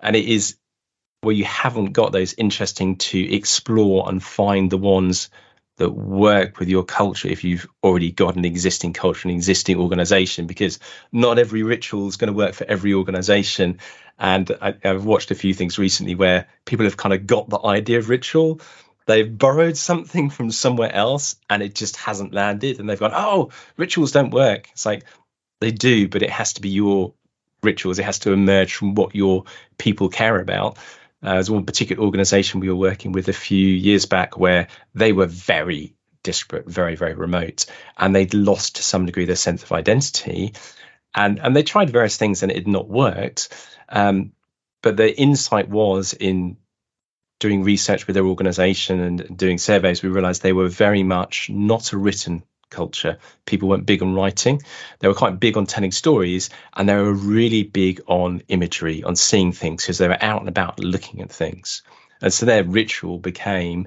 and 0.00 0.14
it 0.14 0.24
is 0.24 0.56
where 1.22 1.34
you 1.34 1.44
haven't 1.44 1.92
got 1.92 2.12
those 2.12 2.34
interesting 2.34 2.96
to 2.96 3.34
explore 3.34 4.08
and 4.08 4.22
find 4.22 4.70
the 4.70 4.78
ones 4.78 5.30
that 5.82 5.90
work 5.90 6.60
with 6.60 6.68
your 6.68 6.84
culture 6.84 7.26
if 7.26 7.42
you've 7.42 7.66
already 7.82 8.12
got 8.12 8.36
an 8.36 8.44
existing 8.44 8.92
culture, 8.92 9.28
an 9.28 9.34
existing 9.34 9.78
organization, 9.78 10.46
because 10.46 10.78
not 11.10 11.40
every 11.40 11.64
ritual 11.64 12.06
is 12.06 12.16
going 12.16 12.28
to 12.28 12.36
work 12.36 12.54
for 12.54 12.64
every 12.68 12.94
organization. 12.94 13.80
And 14.16 14.48
I, 14.60 14.74
have 14.84 15.04
watched 15.04 15.32
a 15.32 15.34
few 15.34 15.52
things 15.52 15.80
recently 15.80 16.14
where 16.14 16.46
people 16.66 16.84
have 16.84 16.96
kind 16.96 17.12
of 17.12 17.26
got 17.26 17.48
the 17.48 17.58
idea 17.58 17.98
of 17.98 18.08
ritual. 18.08 18.60
They've 19.06 19.36
borrowed 19.36 19.76
something 19.76 20.30
from 20.30 20.52
somewhere 20.52 20.94
else 20.94 21.34
and 21.50 21.64
it 21.64 21.74
just 21.74 21.96
hasn't 21.96 22.32
landed. 22.32 22.78
And 22.78 22.88
they've 22.88 23.00
gone, 23.00 23.10
oh, 23.12 23.50
rituals 23.76 24.12
don't 24.12 24.30
work. 24.30 24.68
It's 24.70 24.86
like 24.86 25.02
they 25.60 25.72
do, 25.72 26.06
but 26.06 26.22
it 26.22 26.30
has 26.30 26.52
to 26.52 26.60
be 26.60 26.68
your 26.68 27.12
rituals. 27.64 27.98
It 27.98 28.04
has 28.04 28.20
to 28.20 28.30
emerge 28.30 28.74
from 28.74 28.94
what 28.94 29.16
your 29.16 29.46
people 29.78 30.10
care 30.10 30.38
about. 30.38 30.78
Uh, 31.22 31.34
there's 31.34 31.50
one 31.50 31.64
particular 31.64 32.02
organization 32.02 32.60
we 32.60 32.68
were 32.68 32.76
working 32.76 33.12
with 33.12 33.28
a 33.28 33.32
few 33.32 33.66
years 33.66 34.06
back 34.06 34.36
where 34.36 34.68
they 34.94 35.12
were 35.12 35.26
very 35.26 35.94
disparate, 36.22 36.68
very, 36.68 36.96
very 36.96 37.14
remote, 37.14 37.66
and 37.96 38.14
they'd 38.14 38.34
lost 38.34 38.76
to 38.76 38.82
some 38.82 39.06
degree 39.06 39.24
their 39.24 39.36
sense 39.36 39.62
of 39.62 39.72
identity. 39.72 40.54
And, 41.14 41.38
and 41.38 41.54
they 41.54 41.62
tried 41.62 41.90
various 41.90 42.16
things 42.16 42.42
and 42.42 42.50
it 42.50 42.56
had 42.56 42.68
not 42.68 42.88
worked. 42.88 43.48
Um, 43.88 44.32
but 44.82 44.96
the 44.96 45.16
insight 45.16 45.68
was 45.68 46.12
in 46.12 46.56
doing 47.38 47.64
research 47.64 48.06
with 48.06 48.14
their 48.14 48.26
organization 48.26 49.00
and 49.00 49.36
doing 49.36 49.58
surveys, 49.58 50.02
we 50.02 50.08
realized 50.08 50.42
they 50.42 50.52
were 50.52 50.68
very 50.68 51.02
much 51.02 51.50
not 51.50 51.92
a 51.92 51.98
written 51.98 52.44
culture. 52.72 53.18
People 53.46 53.68
weren't 53.68 53.86
big 53.86 54.02
on 54.02 54.14
writing. 54.14 54.60
They 54.98 55.06
were 55.06 55.14
quite 55.14 55.38
big 55.38 55.56
on 55.56 55.66
telling 55.66 55.92
stories, 55.92 56.50
and 56.74 56.88
they 56.88 56.96
were 56.96 57.12
really 57.12 57.62
big 57.62 58.00
on 58.06 58.42
imagery, 58.48 59.04
on 59.04 59.14
seeing 59.14 59.52
things, 59.52 59.84
because 59.84 59.98
they 59.98 60.08
were 60.08 60.22
out 60.22 60.40
and 60.40 60.48
about 60.48 60.80
looking 60.80 61.20
at 61.20 61.30
things. 61.30 61.82
And 62.20 62.32
so 62.32 62.46
their 62.46 62.64
ritual 62.64 63.18
became 63.18 63.86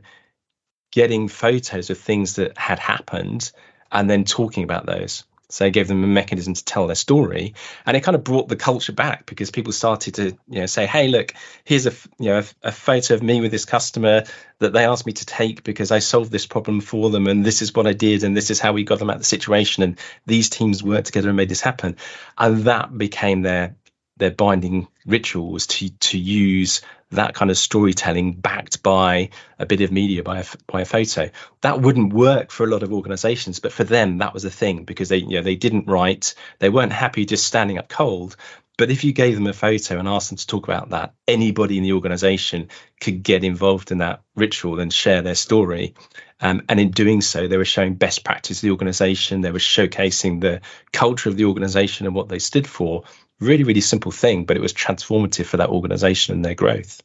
getting 0.91 1.27
photos 1.27 1.89
of 1.89 1.97
things 1.97 2.35
that 2.35 2.57
had 2.57 2.79
happened 2.79 3.51
and 3.91 4.09
then 4.09 4.23
talking 4.23 4.63
about 4.63 4.85
those. 4.85 5.25
So 5.49 5.65
it 5.65 5.73
gave 5.73 5.87
them 5.87 6.03
a 6.03 6.07
mechanism 6.07 6.53
to 6.53 6.65
tell 6.65 6.87
their 6.87 6.95
story, 6.95 7.53
and 7.85 7.95
it 7.95 8.01
kind 8.01 8.15
of 8.15 8.23
brought 8.23 8.47
the 8.47 8.55
culture 8.55 8.93
back 8.93 9.25
because 9.25 9.51
people 9.51 9.73
started 9.73 10.15
to, 10.15 10.25
you 10.49 10.59
know, 10.61 10.65
say, 10.65 10.87
"Hey, 10.87 11.07
look, 11.07 11.33
here's 11.63 11.85
a, 11.85 11.91
you 12.19 12.29
know, 12.29 12.39
a, 12.39 12.67
a, 12.69 12.71
photo 12.71 13.13
of 13.13 13.23
me 13.23 13.41
with 13.41 13.51
this 13.51 13.65
customer 13.65 14.23
that 14.59 14.73
they 14.73 14.85
asked 14.85 15.05
me 15.05 15.13
to 15.13 15.25
take 15.25 15.63
because 15.63 15.91
I 15.91 15.99
solved 15.99 16.31
this 16.31 16.47
problem 16.47 16.81
for 16.81 17.09
them, 17.09 17.27
and 17.27 17.45
this 17.45 17.61
is 17.61 17.73
what 17.73 17.87
I 17.87 17.93
did, 17.93 18.23
and 18.23 18.35
this 18.35 18.49
is 18.49 18.59
how 18.59 18.73
we 18.73 18.83
got 18.83 18.99
them 18.99 19.09
out 19.09 19.17
of 19.17 19.21
the 19.21 19.25
situation, 19.25 19.83
and 19.83 19.99
these 20.25 20.49
teams 20.49 20.83
worked 20.83 21.07
together 21.07 21.29
and 21.29 21.37
made 21.37 21.49
this 21.49 21.61
happen," 21.61 21.97
and 22.37 22.63
that 22.65 22.97
became 22.97 23.41
their 23.43 23.75
their 24.17 24.31
binding 24.31 24.87
rituals 25.05 25.67
to 25.67 25.89
to 25.89 26.17
use 26.17 26.81
that 27.11 27.35
kind 27.35 27.51
of 27.51 27.57
storytelling 27.57 28.33
backed 28.33 28.81
by 28.81 29.29
a 29.59 29.65
bit 29.65 29.81
of 29.81 29.91
media 29.91 30.23
by 30.23 30.39
a, 30.39 30.45
by 30.67 30.81
a 30.81 30.85
photo. 30.85 31.29
That 31.61 31.81
wouldn't 31.81 32.13
work 32.13 32.51
for 32.51 32.63
a 32.63 32.69
lot 32.69 32.83
of 32.83 32.93
organizations 32.93 33.59
but 33.59 33.73
for 33.73 33.83
them 33.83 34.19
that 34.19 34.33
was 34.33 34.45
a 34.45 34.51
thing 34.51 34.83
because 34.83 35.09
they 35.09 35.17
you 35.17 35.37
know 35.37 35.41
they 35.41 35.55
didn't 35.55 35.87
write 35.87 36.33
they 36.59 36.69
weren't 36.69 36.93
happy 36.93 37.25
just 37.25 37.45
standing 37.45 37.77
up 37.77 37.89
cold. 37.89 38.35
But 38.77 38.91
if 38.91 39.05
you 39.05 39.13
gave 39.13 39.35
them 39.35 39.47
a 39.47 39.53
photo 39.53 39.99
and 39.99 40.07
asked 40.07 40.29
them 40.29 40.37
to 40.37 40.47
talk 40.47 40.67
about 40.67 40.89
that 40.89 41.13
anybody 41.27 41.77
in 41.77 41.83
the 41.83 41.93
organization 41.93 42.67
could 42.99 43.23
get 43.23 43.45
involved 43.45 43.91
in 43.91 43.99
that 43.99 44.21
ritual 44.35 44.81
and 44.81 44.91
share 44.91 45.21
their 45.21 45.35
story. 45.35 45.93
Um, 46.41 46.63
and 46.67 46.77
in 46.81 46.91
doing 46.91 47.21
so 47.21 47.47
they 47.47 47.55
were 47.55 47.63
showing 47.63 47.95
best 47.95 48.25
practice 48.25 48.57
of 48.57 48.61
the 48.63 48.71
organization. 48.71 49.39
They 49.39 49.51
were 49.51 49.59
showcasing 49.59 50.41
the 50.41 50.59
culture 50.91 51.29
of 51.29 51.37
the 51.37 51.45
organization 51.45 52.05
and 52.05 52.13
what 52.13 52.27
they 52.27 52.39
stood 52.39 52.67
for 52.67 53.05
really, 53.39 53.63
really 53.63 53.81
simple 53.81 54.11
thing, 54.11 54.45
but 54.45 54.57
it 54.57 54.61
was 54.61 54.73
transformative 54.73 55.45
for 55.45 55.57
that 55.57 55.69
organization 55.69 56.35
and 56.35 56.45
their 56.45 56.55
growth. 56.55 57.01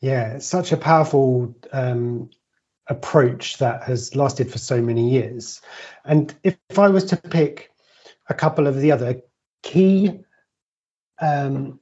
Yeah, 0.00 0.38
such 0.38 0.72
a 0.72 0.76
powerful 0.76 1.56
um, 1.72 2.30
approach 2.86 3.58
that 3.58 3.82
has 3.84 4.14
lasted 4.14 4.50
for 4.50 4.58
so 4.58 4.80
many 4.80 5.10
years. 5.10 5.60
And 6.04 6.34
if, 6.42 6.56
if 6.70 6.78
I 6.78 6.88
was 6.88 7.04
to 7.06 7.16
pick 7.16 7.72
a 8.28 8.34
couple 8.34 8.66
of 8.66 8.76
the 8.76 8.92
other 8.92 9.22
key 9.62 10.20
um, 11.20 11.80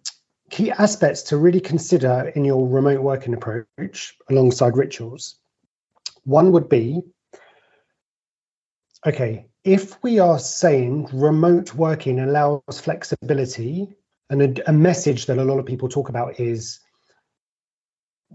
key 0.48 0.70
aspects 0.70 1.22
to 1.22 1.36
really 1.36 1.60
consider 1.60 2.32
in 2.34 2.44
your 2.44 2.66
remote 2.66 3.02
working 3.02 3.34
approach 3.34 4.16
alongside 4.30 4.76
rituals, 4.76 5.36
one 6.24 6.52
would 6.52 6.68
be 6.68 7.02
okay, 9.04 9.46
if 9.66 10.00
we 10.00 10.20
are 10.20 10.38
saying 10.38 11.08
remote 11.12 11.74
working 11.74 12.20
allows 12.20 12.62
flexibility, 12.80 13.88
and 14.30 14.58
a, 14.58 14.70
a, 14.70 14.72
message 14.72 15.26
that 15.26 15.38
a 15.38 15.44
lot 15.44 15.58
of 15.58 15.66
people 15.66 15.88
talk 15.88 16.08
about 16.08 16.38
is 16.38 16.78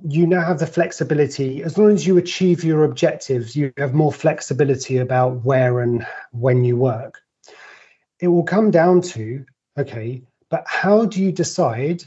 you 0.04 0.28
now 0.28 0.42
have 0.42 0.60
the 0.60 0.68
flexibility 0.68 1.64
as 1.64 1.78
long 1.78 1.92
as 1.92 2.06
you 2.06 2.18
achieve 2.18 2.64
your 2.64 2.86
objectives 2.86 3.58
you 3.58 3.74
have 3.78 3.94
more 3.94 4.12
flexibility 4.12 4.98
about 4.98 5.44
where 5.44 5.82
and 5.82 6.06
when 6.32 6.64
you 6.64 6.78
work. 6.78 7.20
It 8.20 8.28
will 8.28 8.44
come 8.44 8.72
down 8.72 9.02
to 9.14 9.46
okay 9.78 10.24
but 10.50 10.64
how 10.68 11.06
do 11.06 11.22
you 11.22 11.32
decide 11.32 12.04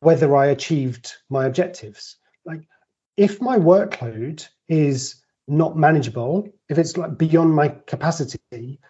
whether 0.00 0.36
i 0.36 0.46
achieved 0.46 1.14
my 1.28 1.46
objectives? 1.46 2.16
Like 2.44 2.62
if 3.16 3.40
my 3.40 3.58
workload 3.58 4.46
is 4.68 5.16
not 5.48 5.76
manageable, 5.76 6.48
if 6.68 6.78
it's 6.78 6.96
like 6.96 7.18
beyond 7.18 7.54
my 7.54 7.68
capacity, 7.86 8.80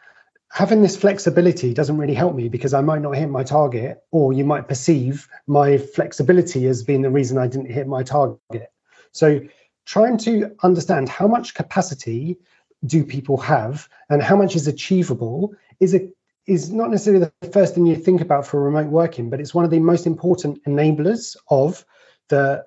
having 0.51 0.83
this 0.83 0.97
flexibility 0.97 1.73
doesn't 1.73 1.97
really 1.97 2.15
help 2.15 2.35
me 2.35 2.49
because 2.49 2.75
I 2.75 2.81
might 2.81 3.03
not 3.03 3.17
hit 3.17 3.29
my 3.29 3.45
target, 3.45 4.03
or 4.11 4.33
you 4.33 4.45
might 4.45 4.69
perceive 4.69 5.29
my 5.47 5.79
flexibility 5.79 6.67
as 6.67 6.83
being 6.83 7.03
the 7.03 7.11
reason 7.11 7.39
I 7.39 7.47
didn't 7.47 7.71
hit 7.71 7.87
my 7.87 8.03
target. 8.03 8.71
So, 9.13 9.41
trying 9.87 10.19
to 10.19 10.55
understand 10.63 11.09
how 11.09 11.27
much 11.27 11.55
capacity 11.55 12.39
do 12.85 13.05
people 13.05 13.37
have 13.39 13.89
and 14.09 14.23
how 14.23 14.37
much 14.37 14.57
is 14.57 14.67
achievable 14.67 15.55
is 15.81 15.95
a 15.95 16.09
is 16.47 16.73
not 16.73 16.91
necessarily 16.91 17.31
the 17.41 17.51
first 17.51 17.75
thing 17.75 17.87
you 17.87 17.95
think 17.95 18.21
about 18.21 18.47
for 18.47 18.61
remote 18.61 18.89
working, 18.89 19.31
but 19.31 19.41
it's 19.41 19.55
one 19.55 19.65
of 19.65 19.71
the 19.71 19.79
most 19.79 20.07
important 20.07 20.65
enablers 20.65 21.37
of 21.49 21.85
the 22.29 22.65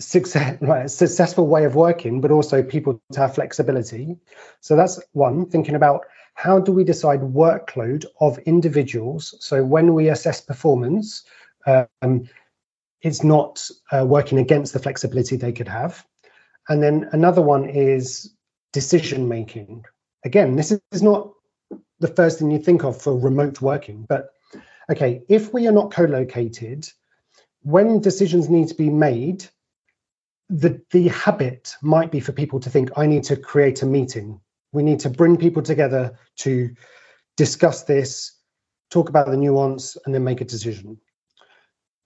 success, 0.00 0.58
right, 0.62 0.90
successful 0.90 1.46
way 1.46 1.64
of 1.64 1.74
working, 1.74 2.20
but 2.20 2.30
also 2.30 2.62
people 2.62 3.00
to 3.12 3.20
have 3.20 3.34
flexibility. 3.34 4.16
So 4.60 4.76
that's 4.76 5.00
one, 5.12 5.46
thinking 5.46 5.74
about 5.74 6.02
how 6.34 6.58
do 6.58 6.72
we 6.72 6.84
decide 6.84 7.20
workload 7.20 8.04
of 8.20 8.38
individuals? 8.38 9.34
So 9.40 9.64
when 9.64 9.94
we 9.94 10.08
assess 10.08 10.40
performance, 10.40 11.24
um, 11.66 12.28
it's 13.02 13.22
not 13.22 13.68
uh, 13.92 14.04
working 14.04 14.38
against 14.38 14.72
the 14.72 14.78
flexibility 14.80 15.36
they 15.36 15.52
could 15.52 15.68
have. 15.68 16.04
And 16.68 16.82
then 16.82 17.08
another 17.12 17.42
one 17.42 17.68
is 17.68 18.34
decision 18.72 19.28
making. 19.28 19.84
Again, 20.24 20.56
this 20.56 20.72
is 20.90 21.02
not 21.02 21.30
the 22.00 22.08
first 22.08 22.38
thing 22.38 22.50
you 22.50 22.58
think 22.58 22.82
of 22.82 23.00
for 23.00 23.16
remote 23.16 23.60
working, 23.60 24.06
but 24.08 24.30
okay, 24.90 25.22
if 25.28 25.52
we 25.52 25.68
are 25.68 25.72
not 25.72 25.92
co 25.92 26.04
located, 26.04 26.88
when 27.62 28.00
decisions 28.00 28.48
need 28.48 28.68
to 28.68 28.74
be 28.74 28.90
made, 28.90 29.46
the 30.48 30.80
the 30.90 31.08
habit 31.08 31.74
might 31.82 32.10
be 32.10 32.20
for 32.20 32.32
people 32.32 32.60
to 32.60 32.70
think 32.70 32.90
I 32.96 33.06
need 33.06 33.24
to 33.24 33.36
create 33.36 33.82
a 33.82 33.86
meeting. 33.86 34.40
We 34.72 34.82
need 34.82 35.00
to 35.00 35.10
bring 35.10 35.36
people 35.36 35.62
together 35.62 36.18
to 36.38 36.70
discuss 37.36 37.84
this, 37.84 38.36
talk 38.90 39.08
about 39.08 39.26
the 39.26 39.36
nuance, 39.36 39.96
and 40.04 40.14
then 40.14 40.24
make 40.24 40.40
a 40.40 40.44
decision. 40.44 40.98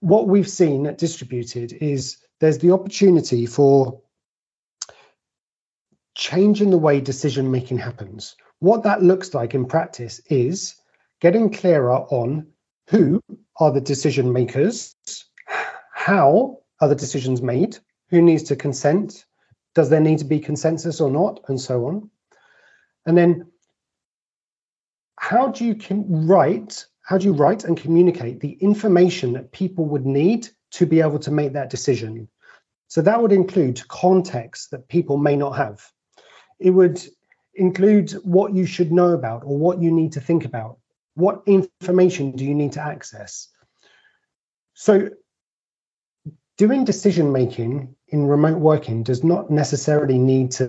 What 0.01 0.27
we've 0.27 0.49
seen 0.49 0.85
at 0.87 0.97
Distributed 0.97 1.73
is 1.73 2.17
there's 2.39 2.59
the 2.59 2.71
opportunity 2.71 3.45
for 3.45 4.01
changing 6.15 6.69
the 6.69 6.77
way 6.77 7.01
decision 7.01 7.51
making 7.51 7.79
happens. 7.79 8.35
What 8.59 8.83
that 8.83 9.03
looks 9.03 9.33
like 9.33 9.53
in 9.53 9.65
practice 9.65 10.21
is 10.29 10.75
getting 11.21 11.51
clearer 11.51 11.99
on 11.99 12.47
who 12.89 13.21
are 13.59 13.71
the 13.71 13.81
decision 13.81 14.31
makers, 14.31 14.95
how 15.93 16.59
are 16.81 16.87
the 16.87 16.95
decisions 16.95 17.41
made, 17.41 17.77
who 18.09 18.21
needs 18.21 18.43
to 18.43 18.55
consent? 18.55 19.25
Does 19.75 19.89
there 19.89 19.99
need 19.99 20.19
to 20.19 20.25
be 20.25 20.39
consensus 20.39 20.99
or 20.99 21.11
not? 21.11 21.41
And 21.47 21.59
so 21.59 21.85
on. 21.87 22.09
And 23.05 23.17
then 23.17 23.49
how 25.19 25.49
do 25.49 25.65
you 25.65 25.75
write 26.07 26.85
how 27.03 27.17
do 27.17 27.25
you 27.25 27.33
write 27.33 27.63
and 27.65 27.75
communicate 27.75 28.39
the 28.39 28.53
information 28.61 29.33
that 29.33 29.51
people 29.51 29.85
would 29.85 30.05
need 30.05 30.47
to 30.71 30.85
be 30.85 31.01
able 31.01 31.19
to 31.19 31.31
make 31.31 31.53
that 31.53 31.69
decision 31.69 32.27
so 32.87 33.01
that 33.01 33.21
would 33.21 33.33
include 33.33 33.85
context 33.89 34.71
that 34.71 34.87
people 34.87 35.17
may 35.17 35.35
not 35.35 35.51
have 35.51 35.85
it 36.57 36.69
would 36.69 37.01
include 37.53 38.11
what 38.23 38.53
you 38.53 38.65
should 38.65 38.91
know 38.91 39.11
about 39.11 39.43
or 39.43 39.57
what 39.57 39.81
you 39.81 39.91
need 39.91 40.13
to 40.13 40.21
think 40.21 40.45
about 40.45 40.77
what 41.15 41.43
information 41.45 42.31
do 42.31 42.45
you 42.45 42.55
need 42.55 42.71
to 42.71 42.81
access 42.81 43.49
so 44.73 45.09
doing 46.59 46.83
decision 46.83 47.31
making 47.31 47.95
in 48.09 48.27
remote 48.27 48.59
working 48.59 49.01
does 49.01 49.23
not 49.23 49.49
necessarily 49.49 50.17
need 50.17 50.51
to 50.51 50.67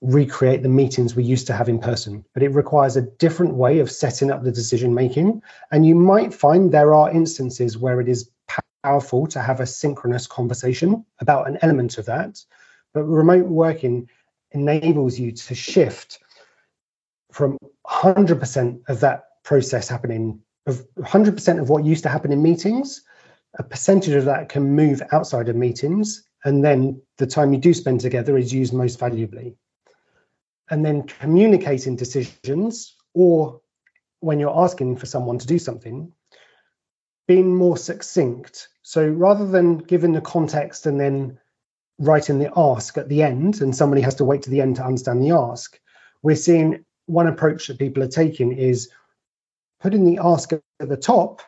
recreate 0.00 0.64
the 0.64 0.68
meetings 0.68 1.14
we 1.14 1.22
used 1.22 1.46
to 1.46 1.52
have 1.52 1.68
in 1.68 1.78
person, 1.78 2.24
but 2.34 2.42
it 2.42 2.48
requires 2.48 2.96
a 2.96 3.02
different 3.02 3.54
way 3.54 3.78
of 3.78 3.92
setting 3.92 4.32
up 4.32 4.42
the 4.42 4.50
decision 4.50 4.92
making. 4.92 5.40
And 5.70 5.86
you 5.86 5.94
might 5.94 6.34
find 6.34 6.72
there 6.72 6.94
are 6.94 7.12
instances 7.12 7.78
where 7.78 8.00
it 8.00 8.08
is 8.08 8.28
powerful 8.82 9.28
to 9.28 9.40
have 9.40 9.60
a 9.60 9.66
synchronous 9.66 10.26
conversation 10.26 11.06
about 11.20 11.48
an 11.48 11.58
element 11.62 11.96
of 11.98 12.06
that. 12.06 12.44
But 12.92 13.04
remote 13.04 13.46
working 13.46 14.08
enables 14.50 15.16
you 15.16 15.30
to 15.30 15.54
shift 15.54 16.18
from 17.30 17.56
100% 17.86 18.80
of 18.88 18.98
that 18.98 19.26
process 19.44 19.88
happening, 19.88 20.40
of 20.66 20.84
100% 20.98 21.60
of 21.60 21.68
what 21.68 21.84
used 21.84 22.02
to 22.02 22.08
happen 22.08 22.32
in 22.32 22.42
meetings 22.42 23.04
a 23.58 23.62
percentage 23.62 24.14
of 24.14 24.26
that 24.26 24.48
can 24.48 24.74
move 24.74 25.02
outside 25.12 25.48
of 25.48 25.56
meetings, 25.56 26.24
and 26.44 26.64
then 26.64 27.02
the 27.18 27.26
time 27.26 27.52
you 27.52 27.58
do 27.58 27.74
spend 27.74 28.00
together 28.00 28.36
is 28.38 28.52
used 28.52 28.72
most 28.72 28.98
valuably. 28.98 29.56
And 30.70 30.84
then 30.84 31.02
communicating 31.02 31.96
decisions, 31.96 32.96
or 33.12 33.60
when 34.20 34.38
you're 34.38 34.56
asking 34.56 34.96
for 34.96 35.06
someone 35.06 35.38
to 35.38 35.46
do 35.46 35.58
something, 35.58 36.12
being 37.26 37.54
more 37.54 37.76
succinct. 37.76 38.68
So 38.82 39.06
rather 39.06 39.46
than 39.46 39.78
giving 39.78 40.12
the 40.12 40.20
context 40.20 40.86
and 40.86 41.00
then 41.00 41.38
writing 41.98 42.38
the 42.38 42.52
ask 42.56 42.96
at 42.98 43.08
the 43.08 43.22
end, 43.22 43.60
and 43.60 43.74
somebody 43.74 44.02
has 44.02 44.16
to 44.16 44.24
wait 44.24 44.42
to 44.42 44.50
the 44.50 44.60
end 44.60 44.76
to 44.76 44.84
understand 44.84 45.22
the 45.22 45.32
ask, 45.32 45.78
we're 46.22 46.36
seeing 46.36 46.84
one 47.06 47.26
approach 47.26 47.66
that 47.66 47.78
people 47.78 48.02
are 48.02 48.08
taking 48.08 48.52
is 48.52 48.90
putting 49.80 50.04
the 50.04 50.20
ask 50.22 50.52
at 50.52 50.62
the 50.78 50.96
top 50.96 51.42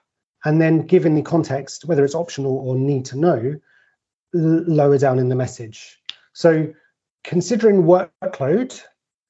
and 0.44 0.60
then 0.60 0.86
given 0.86 1.14
the 1.14 1.22
context, 1.22 1.84
whether 1.84 2.04
it's 2.04 2.14
optional 2.14 2.56
or 2.56 2.76
need 2.76 3.06
to 3.06 3.18
know, 3.18 3.60
lower 4.32 4.98
down 4.98 5.18
in 5.18 5.28
the 5.28 5.36
message. 5.36 5.98
So 6.32 6.72
considering 7.24 7.82
workload 7.84 8.80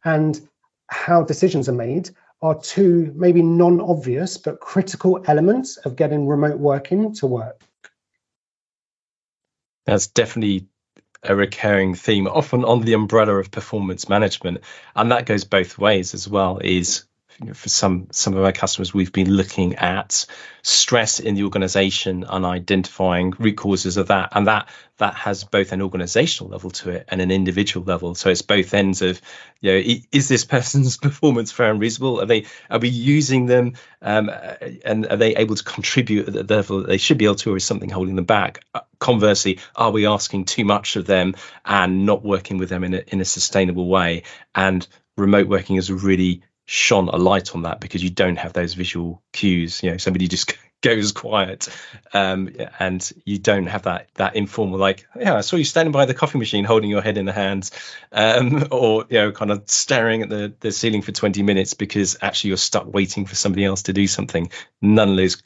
and 0.04 0.40
how 0.86 1.22
decisions 1.22 1.68
are 1.68 1.74
made 1.74 2.10
are 2.40 2.58
two 2.58 3.12
maybe 3.14 3.42
non-obvious 3.42 4.36
but 4.36 4.60
critical 4.60 5.22
elements 5.26 5.76
of 5.78 5.96
getting 5.96 6.26
remote 6.26 6.58
working 6.58 7.14
to 7.14 7.26
work. 7.26 7.60
That's 9.86 10.08
definitely 10.08 10.68
a 11.22 11.36
recurring 11.36 11.94
theme, 11.94 12.26
often 12.26 12.64
on 12.64 12.80
the 12.80 12.94
umbrella 12.94 13.36
of 13.36 13.50
performance 13.50 14.08
management. 14.08 14.58
And 14.96 15.12
that 15.12 15.26
goes 15.26 15.44
both 15.44 15.78
ways 15.78 16.14
as 16.14 16.28
well, 16.28 16.58
is 16.58 17.04
for 17.54 17.68
some 17.68 18.08
some 18.12 18.36
of 18.36 18.44
our 18.44 18.52
customers, 18.52 18.94
we've 18.94 19.12
been 19.12 19.30
looking 19.30 19.76
at 19.76 20.26
stress 20.62 21.18
in 21.20 21.34
the 21.34 21.44
organization 21.44 22.24
and 22.28 22.44
identifying 22.44 23.32
root 23.38 23.56
causes 23.56 23.96
of 23.96 24.08
that, 24.08 24.30
and 24.32 24.46
that 24.46 24.68
that 24.98 25.14
has 25.14 25.44
both 25.44 25.72
an 25.72 25.82
organizational 25.82 26.50
level 26.50 26.70
to 26.70 26.90
it 26.90 27.06
and 27.08 27.20
an 27.20 27.30
individual 27.30 27.84
level. 27.84 28.14
So 28.14 28.30
it's 28.30 28.42
both 28.42 28.72
ends 28.74 29.02
of, 29.02 29.20
you 29.60 29.72
know, 29.72 29.96
is 30.12 30.28
this 30.28 30.44
person's 30.56 30.96
performance 30.96 31.50
fair 31.50 31.70
and 31.70 31.80
reasonable? 31.80 32.20
Are 32.20 32.26
they 32.26 32.46
are 32.70 32.78
we 32.78 32.88
using 32.88 33.46
them, 33.46 33.74
um, 34.00 34.30
and 34.84 35.06
are 35.06 35.16
they 35.16 35.36
able 35.36 35.56
to 35.56 35.64
contribute 35.64 36.28
at 36.28 36.34
the 36.34 36.54
level 36.54 36.78
that 36.78 36.88
they 36.88 36.98
should 36.98 37.18
be 37.18 37.24
able 37.24 37.36
to, 37.36 37.52
or 37.52 37.56
is 37.56 37.64
something 37.64 37.90
holding 37.90 38.16
them 38.16 38.24
back? 38.24 38.64
Uh, 38.74 38.80
conversely, 38.98 39.58
are 39.74 39.90
we 39.90 40.06
asking 40.06 40.44
too 40.44 40.64
much 40.64 40.96
of 40.96 41.06
them 41.06 41.34
and 41.64 42.06
not 42.06 42.22
working 42.24 42.58
with 42.58 42.68
them 42.68 42.84
in 42.84 42.94
a 42.94 43.02
in 43.08 43.20
a 43.20 43.24
sustainable 43.24 43.88
way? 43.88 44.22
And 44.54 44.86
remote 45.16 45.48
working 45.48 45.76
is 45.76 45.90
really 45.90 46.42
shone 46.66 47.08
a 47.08 47.16
light 47.16 47.54
on 47.54 47.62
that 47.62 47.80
because 47.80 48.02
you 48.02 48.10
don't 48.10 48.36
have 48.36 48.52
those 48.52 48.74
visual 48.74 49.22
cues. 49.32 49.82
You 49.82 49.92
know, 49.92 49.96
somebody 49.96 50.28
just 50.28 50.56
goes 50.80 51.12
quiet, 51.12 51.68
um, 52.12 52.50
and 52.78 53.12
you 53.24 53.38
don't 53.38 53.66
have 53.66 53.82
that 53.82 54.08
that 54.14 54.36
informal 54.36 54.78
like, 54.78 55.06
yeah, 55.18 55.36
I 55.36 55.40
saw 55.42 55.56
you 55.56 55.64
standing 55.64 55.92
by 55.92 56.06
the 56.06 56.14
coffee 56.14 56.38
machine 56.38 56.64
holding 56.64 56.90
your 56.90 57.02
head 57.02 57.18
in 57.18 57.24
the 57.26 57.32
hands, 57.32 57.70
um, 58.10 58.66
or 58.70 59.04
you 59.08 59.18
know, 59.18 59.32
kind 59.32 59.50
of 59.50 59.62
staring 59.66 60.22
at 60.22 60.28
the 60.28 60.52
the 60.60 60.72
ceiling 60.72 61.02
for 61.02 61.12
twenty 61.12 61.42
minutes 61.42 61.74
because 61.74 62.16
actually 62.20 62.48
you're 62.48 62.56
stuck 62.56 62.92
waiting 62.92 63.26
for 63.26 63.34
somebody 63.34 63.64
else 63.64 63.84
to 63.84 63.92
do 63.92 64.06
something. 64.06 64.50
None 64.80 65.10
of 65.10 65.16
those 65.16 65.36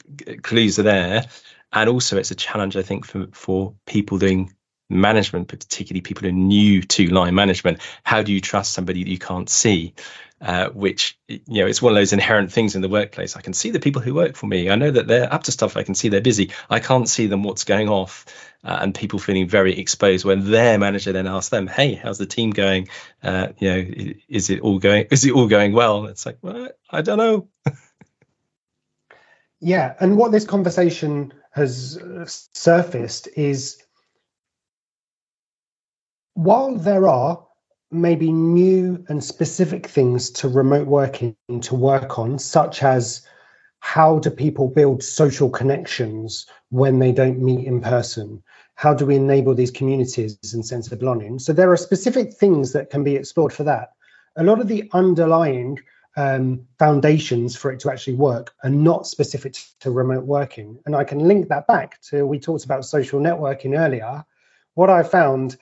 clues 0.41 0.79
are 0.79 0.83
there, 0.83 1.25
and 1.71 1.89
also 1.89 2.17
it's 2.17 2.31
a 2.31 2.35
challenge 2.35 2.75
I 2.75 2.83
think 2.83 3.05
for 3.05 3.27
for 3.31 3.73
people 3.85 4.17
doing 4.17 4.53
management, 4.89 5.47
particularly 5.47 6.01
people 6.01 6.23
who 6.23 6.29
are 6.29 6.31
new 6.31 6.81
to 6.81 7.07
line 7.07 7.35
management. 7.35 7.79
How 8.03 8.23
do 8.23 8.31
you 8.31 8.41
trust 8.41 8.73
somebody 8.73 9.03
that 9.03 9.09
you 9.09 9.19
can't 9.19 9.49
see? 9.49 9.93
Uh, 10.39 10.69
which 10.69 11.17
you 11.27 11.41
know 11.61 11.65
it's 11.65 11.81
one 11.81 11.91
of 11.91 11.95
those 11.95 12.13
inherent 12.13 12.51
things 12.51 12.75
in 12.75 12.81
the 12.83 12.87
workplace. 12.87 13.35
I 13.35 13.41
can 13.41 13.53
see 13.53 13.71
the 13.71 13.79
people 13.79 14.03
who 14.03 14.13
work 14.13 14.35
for 14.35 14.45
me. 14.45 14.69
I 14.69 14.75
know 14.75 14.91
that 14.91 15.07
they're 15.07 15.33
up 15.33 15.43
to 15.45 15.51
stuff. 15.51 15.75
I 15.75 15.81
can 15.81 15.95
see 15.95 16.09
they're 16.09 16.21
busy. 16.21 16.51
I 16.69 16.79
can't 16.79 17.09
see 17.09 17.25
them 17.25 17.41
what's 17.41 17.63
going 17.63 17.89
off, 17.89 18.25
uh, 18.63 18.77
and 18.79 18.93
people 18.93 19.17
feeling 19.17 19.47
very 19.47 19.79
exposed 19.79 20.25
when 20.25 20.51
their 20.51 20.77
manager 20.77 21.11
then 21.11 21.25
asks 21.25 21.49
them, 21.49 21.65
"Hey, 21.65 21.95
how's 21.95 22.19
the 22.19 22.27
team 22.27 22.51
going? 22.51 22.87
Uh, 23.23 23.47
you 23.57 23.69
know, 23.69 24.13
is 24.29 24.51
it 24.51 24.59
all 24.59 24.77
going? 24.77 25.07
Is 25.09 25.25
it 25.25 25.31
all 25.31 25.47
going 25.47 25.73
well?" 25.73 26.05
It's 26.05 26.23
like, 26.27 26.37
well, 26.43 26.69
I 26.87 27.01
don't 27.01 27.17
know. 27.17 27.47
yeah, 29.59 29.95
and 29.99 30.17
what 30.17 30.31
this 30.31 30.45
conversation 30.45 31.33
has 31.51 31.99
surfaced 32.53 33.27
is 33.35 33.81
while 36.35 36.75
there 36.75 37.07
are 37.07 37.46
maybe 37.91 38.31
new 38.31 39.03
and 39.07 39.23
specific 39.23 39.87
things 39.87 40.29
to 40.29 40.49
remote 40.49 40.87
working 40.87 41.35
to 41.61 41.75
work 41.75 42.19
on, 42.19 42.39
such 42.39 42.83
as 42.83 43.25
how 43.79 44.19
do 44.19 44.29
people 44.29 44.67
build 44.67 45.03
social 45.03 45.49
connections 45.49 46.45
when 46.69 46.99
they 46.99 47.11
don't 47.11 47.39
meet 47.39 47.65
in 47.65 47.81
person? 47.81 48.43
How 48.75 48.93
do 48.93 49.05
we 49.05 49.15
enable 49.15 49.55
these 49.55 49.71
communities 49.71 50.37
and 50.53 50.65
sense 50.65 50.91
of 50.91 50.99
belonging? 50.99 51.39
So 51.39 51.53
there 51.53 51.71
are 51.71 51.77
specific 51.77 52.33
things 52.33 52.73
that 52.73 52.89
can 52.89 53.03
be 53.03 53.15
explored 53.15 53.53
for 53.53 53.63
that. 53.63 53.93
A 54.35 54.43
lot 54.43 54.59
of 54.59 54.67
the 54.67 54.89
underlying 54.93 55.79
um, 56.15 56.67
foundations 56.79 57.55
for 57.55 57.71
it 57.71 57.79
to 57.81 57.91
actually 57.91 58.15
work 58.15 58.53
are 58.63 58.69
not 58.69 59.07
specific 59.07 59.55
to 59.79 59.91
remote 59.91 60.25
working. 60.25 60.79
And 60.85 60.95
I 60.95 61.03
can 61.03 61.19
link 61.19 61.47
that 61.49 61.67
back 61.67 62.01
to 62.09 62.25
we 62.25 62.39
talked 62.39 62.65
about 62.65 62.85
social 62.85 63.19
networking 63.19 63.77
earlier. 63.77 64.25
What 64.73 64.89
I 64.89 65.03
found 65.03 65.57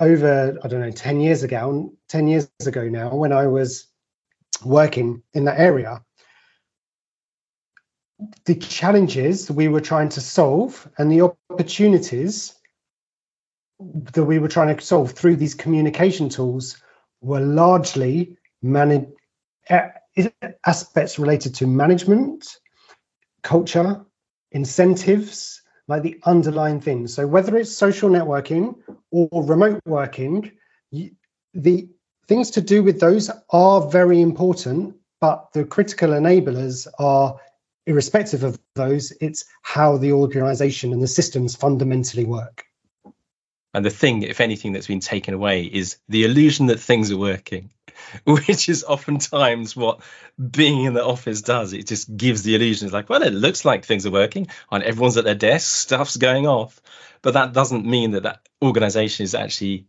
over 0.00 0.58
I 0.62 0.68
don't 0.68 0.80
know 0.80 0.90
10 0.90 1.20
years 1.20 1.42
ago 1.42 1.92
10 2.08 2.28
years 2.28 2.48
ago 2.66 2.88
now 2.88 3.14
when 3.14 3.32
I 3.32 3.46
was 3.46 3.86
working 4.64 5.22
in 5.32 5.44
that 5.44 5.58
area 5.58 6.02
the 8.44 8.54
challenges 8.56 9.50
we 9.50 9.68
were 9.68 9.80
trying 9.80 10.08
to 10.10 10.20
solve 10.20 10.88
and 10.98 11.10
the 11.10 11.22
opportunities 11.22 12.54
that 13.80 14.24
we 14.24 14.38
were 14.38 14.48
trying 14.48 14.74
to 14.74 14.84
solve 14.84 15.12
through 15.12 15.36
these 15.36 15.54
communication 15.54 16.28
tools 16.28 16.76
were 17.20 17.40
largely 17.40 18.36
managed 18.62 19.10
eh, 19.68 19.90
aspects 20.64 21.18
related 21.18 21.54
to 21.56 21.66
management 21.66 22.58
culture 23.42 24.04
incentives 24.52 25.62
like 25.88 26.02
the 26.02 26.18
underlying 26.24 26.80
things. 26.80 27.12
So 27.14 27.26
whether 27.26 27.56
it's 27.56 27.76
social 27.76 28.08
networking 28.10 28.76
or 29.10 29.44
remote 29.44 29.80
working, 29.86 30.52
the 30.90 31.88
things 32.26 32.50
to 32.52 32.60
do 32.60 32.82
with 32.82 33.00
those 33.00 33.30
are 33.50 33.90
very 33.90 34.20
important, 34.20 34.96
but 35.20 35.52
the 35.52 35.64
critical 35.64 36.10
enablers 36.10 36.86
are 36.98 37.38
irrespective 37.86 38.44
of 38.44 38.58
those, 38.74 39.12
it's 39.20 39.44
how 39.62 39.98
the 39.98 40.12
organization 40.12 40.92
and 40.92 41.02
the 41.02 41.06
systems 41.06 41.54
fundamentally 41.54 42.24
work. 42.24 42.64
And 43.74 43.84
the 43.84 43.90
thing, 43.90 44.22
if 44.22 44.40
anything, 44.40 44.72
that's 44.72 44.86
been 44.86 45.00
taken 45.00 45.34
away 45.34 45.64
is 45.64 45.98
the 46.08 46.24
illusion 46.24 46.66
that 46.66 46.80
things 46.80 47.10
are 47.10 47.18
working. 47.18 47.70
which 48.24 48.68
is 48.68 48.84
oftentimes 48.84 49.76
what 49.76 50.00
being 50.50 50.84
in 50.84 50.94
the 50.94 51.04
office 51.04 51.42
does. 51.42 51.72
It 51.72 51.86
just 51.86 52.14
gives 52.16 52.42
the 52.42 52.54
illusion. 52.54 52.86
It's 52.86 52.94
like, 52.94 53.08
well, 53.08 53.22
it 53.22 53.32
looks 53.32 53.64
like 53.64 53.84
things 53.84 54.06
are 54.06 54.10
working, 54.10 54.48
and 54.70 54.82
everyone's 54.82 55.16
at 55.16 55.24
their 55.24 55.34
desk, 55.34 55.76
stuff's 55.76 56.16
going 56.16 56.46
off, 56.46 56.80
but 57.22 57.34
that 57.34 57.52
doesn't 57.52 57.86
mean 57.86 58.12
that 58.12 58.24
that 58.24 58.40
organization 58.62 59.24
is 59.24 59.34
actually 59.34 59.86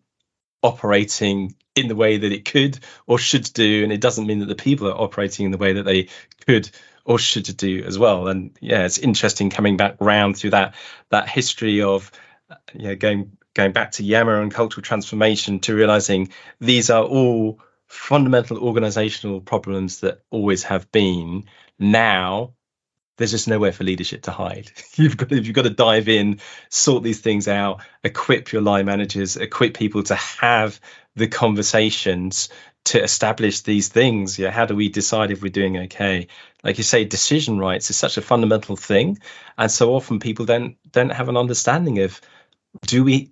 operating 0.63 1.55
in 1.75 1.87
the 1.87 1.95
way 1.95 2.17
that 2.17 2.31
it 2.31 2.45
could 2.45 2.79
or 3.07 3.17
should 3.17 3.51
do, 3.53 3.83
and 3.83 3.91
it 3.91 4.01
doesn't 4.01 4.27
mean 4.27 4.39
that 4.39 4.47
the 4.47 4.55
people 4.55 4.87
are 4.87 5.01
operating 5.01 5.45
in 5.45 5.51
the 5.51 5.57
way 5.57 5.73
that 5.73 5.83
they 5.83 6.09
could 6.47 6.69
or 7.03 7.19
should 7.19 7.55
do 7.57 7.83
as 7.83 7.99
well. 7.99 8.27
And 8.27 8.57
yeah, 8.61 8.85
it's 8.85 8.97
interesting 8.97 9.49
coming 9.49 9.77
back 9.77 9.97
round 9.99 10.37
through 10.37 10.51
that 10.51 10.75
that 11.09 11.29
history 11.29 11.81
of 11.81 12.11
uh, 12.49 12.55
you 12.73 12.87
know 12.87 12.95
going 12.95 13.37
going 13.55 13.71
back 13.71 13.91
to 13.93 14.03
Yammer 14.03 14.39
and 14.41 14.53
cultural 14.53 14.83
transformation 14.83 15.59
to 15.61 15.75
realizing 15.75 16.29
these 16.59 16.91
are 16.91 17.03
all 17.03 17.59
fundamental 17.87 18.59
organizational 18.59 19.41
problems 19.41 20.01
that 20.01 20.21
always 20.29 20.63
have 20.63 20.91
been 20.91 21.45
now 21.79 22.53
there's 23.17 23.31
just 23.31 23.47
nowhere 23.47 23.71
for 23.71 23.85
leadership 23.85 24.23
to 24.23 24.31
hide. 24.31 24.69
You've 24.95 25.15
got 25.17 25.31
you've 25.31 25.53
got 25.53 25.63
to 25.63 25.69
dive 25.69 26.09
in, 26.09 26.41
sort 26.69 27.03
these 27.03 27.21
things 27.21 27.47
out, 27.47 27.81
equip 28.03 28.51
your 28.51 28.61
line 28.61 28.85
managers, 28.85 29.37
equip 29.37 29.73
people 29.73 30.03
to 30.03 30.15
have 30.15 30.79
the 31.15 31.27
conversations 31.27 32.49
to 32.85 33.01
establish 33.01 33.61
these 33.61 33.87
things. 33.87 34.37
Yeah, 34.37 34.51
how 34.51 34.65
do 34.65 34.75
we 34.75 34.89
decide 34.89 35.31
if 35.31 35.41
we're 35.41 35.49
doing 35.49 35.77
okay? 35.77 36.27
Like 36.61 36.77
you 36.77 36.83
say, 36.83 37.05
decision 37.05 37.57
rights 37.57 37.89
is 37.89 37.95
such 37.95 38.17
a 38.17 38.21
fundamental 38.21 38.75
thing, 38.75 39.19
and 39.57 39.71
so 39.71 39.95
often 39.95 40.19
people 40.19 40.45
don't 40.45 40.75
don't 40.91 41.11
have 41.11 41.29
an 41.29 41.37
understanding 41.37 41.99
of 41.99 42.19
do 42.85 43.03
we 43.03 43.31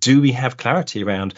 do 0.00 0.20
we 0.20 0.32
have 0.32 0.56
clarity 0.56 1.02
around 1.02 1.34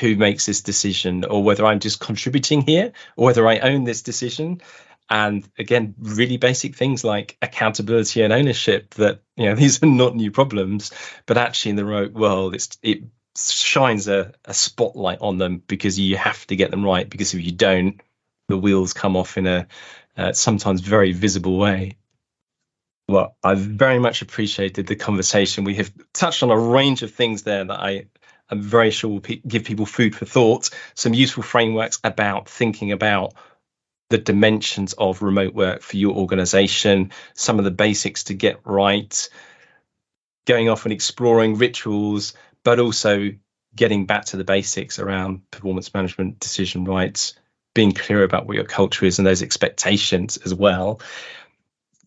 who 0.00 0.16
makes 0.16 0.46
this 0.46 0.62
decision 0.62 1.24
or 1.24 1.42
whether 1.42 1.64
I'm 1.64 1.80
just 1.80 2.00
contributing 2.00 2.62
here 2.62 2.92
or 3.16 3.26
whether 3.26 3.46
I 3.46 3.58
own 3.58 3.84
this 3.84 4.02
decision. 4.02 4.60
And 5.08 5.48
again, 5.58 5.94
really 5.98 6.36
basic 6.36 6.74
things 6.74 7.04
like 7.04 7.36
accountability 7.42 8.22
and 8.22 8.32
ownership 8.32 8.94
that, 8.94 9.20
you 9.36 9.46
know, 9.46 9.54
these 9.56 9.82
are 9.82 9.86
not 9.86 10.16
new 10.16 10.30
problems, 10.30 10.92
but 11.26 11.38
actually 11.38 11.70
in 11.70 11.76
the 11.76 11.84
remote 11.84 12.12
world, 12.12 12.54
it's, 12.54 12.76
it 12.82 13.02
shines 13.36 14.08
a, 14.08 14.32
a 14.44 14.54
spotlight 14.54 15.20
on 15.20 15.38
them 15.38 15.62
because 15.66 15.98
you 15.98 16.16
have 16.16 16.46
to 16.48 16.56
get 16.56 16.70
them 16.70 16.84
right. 16.84 17.08
Because 17.08 17.34
if 17.34 17.44
you 17.44 17.52
don't, 17.52 18.00
the 18.48 18.58
wheels 18.58 18.92
come 18.92 19.16
off 19.16 19.38
in 19.38 19.46
a 19.46 19.66
uh, 20.16 20.32
sometimes 20.32 20.80
very 20.80 21.12
visible 21.12 21.56
way. 21.58 21.96
Well, 23.08 23.36
I've 23.44 23.58
very 23.58 23.98
much 23.98 24.22
appreciated 24.22 24.86
the 24.86 24.96
conversation. 24.96 25.64
We 25.64 25.74
have 25.76 25.92
touched 26.12 26.42
on 26.42 26.50
a 26.50 26.58
range 26.58 27.02
of 27.02 27.12
things 27.12 27.42
there 27.42 27.64
that 27.64 27.78
I 27.80 28.06
I'm 28.50 28.60
very 28.60 28.90
sure 28.90 29.10
will 29.10 29.20
pe- 29.20 29.40
give 29.46 29.64
people 29.64 29.86
food 29.86 30.14
for 30.14 30.26
thought, 30.26 30.70
some 30.94 31.14
useful 31.14 31.42
frameworks 31.42 31.98
about 32.04 32.48
thinking 32.48 32.92
about 32.92 33.34
the 34.10 34.18
dimensions 34.18 34.92
of 34.92 35.22
remote 35.22 35.54
work 35.54 35.82
for 35.82 35.96
your 35.96 36.14
organization, 36.14 37.10
some 37.34 37.58
of 37.58 37.64
the 37.64 37.70
basics 37.70 38.24
to 38.24 38.34
get 38.34 38.60
right, 38.64 39.28
going 40.46 40.68
off 40.68 40.84
and 40.84 40.92
exploring 40.92 41.56
rituals, 41.56 42.34
but 42.64 42.78
also 42.78 43.30
getting 43.74 44.06
back 44.06 44.26
to 44.26 44.36
the 44.36 44.44
basics 44.44 44.98
around 44.98 45.50
performance 45.50 45.92
management, 45.94 46.38
decision 46.38 46.84
rights, 46.84 47.34
being 47.74 47.92
clear 47.92 48.22
about 48.22 48.46
what 48.46 48.56
your 48.56 48.66
culture 48.66 49.06
is 49.06 49.18
and 49.18 49.26
those 49.26 49.42
expectations 49.42 50.36
as 50.36 50.54
well. 50.54 51.00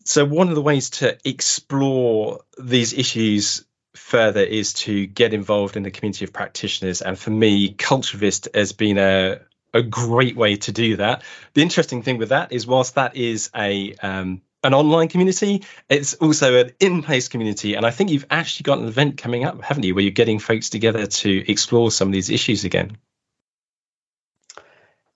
So, 0.08 0.24
one 0.24 0.48
of 0.48 0.54
the 0.54 0.62
ways 0.62 0.88
to 0.88 1.18
explore 1.28 2.40
these 2.58 2.94
issues 2.94 3.66
further 3.94 4.40
is 4.40 4.72
to 4.72 5.04
get 5.04 5.34
involved 5.34 5.76
in 5.76 5.82
the 5.82 5.90
community 5.90 6.24
of 6.24 6.32
practitioners. 6.32 7.02
And 7.02 7.18
for 7.18 7.28
me, 7.28 7.74
Culturevist 7.74 8.48
has 8.54 8.72
been 8.72 8.96
a, 8.96 9.40
a 9.74 9.82
great 9.82 10.34
way 10.34 10.56
to 10.56 10.72
do 10.72 10.96
that. 10.96 11.24
The 11.52 11.60
interesting 11.60 12.00
thing 12.00 12.16
with 12.16 12.30
that 12.30 12.52
is, 12.52 12.66
whilst 12.66 12.94
that 12.94 13.16
is 13.16 13.50
a 13.54 13.94
um, 14.02 14.40
an 14.64 14.72
online 14.72 15.08
community, 15.08 15.64
it's 15.90 16.14
also 16.14 16.56
an 16.56 16.72
in-place 16.80 17.28
community. 17.28 17.74
And 17.74 17.84
I 17.84 17.90
think 17.90 18.08
you've 18.08 18.26
actually 18.30 18.62
got 18.64 18.78
an 18.78 18.88
event 18.88 19.18
coming 19.18 19.44
up, 19.44 19.62
haven't 19.62 19.82
you, 19.82 19.94
where 19.94 20.02
you're 20.02 20.10
getting 20.10 20.38
folks 20.38 20.70
together 20.70 21.04
to 21.06 21.52
explore 21.52 21.90
some 21.90 22.08
of 22.08 22.12
these 22.12 22.30
issues 22.30 22.64
again. 22.64 22.96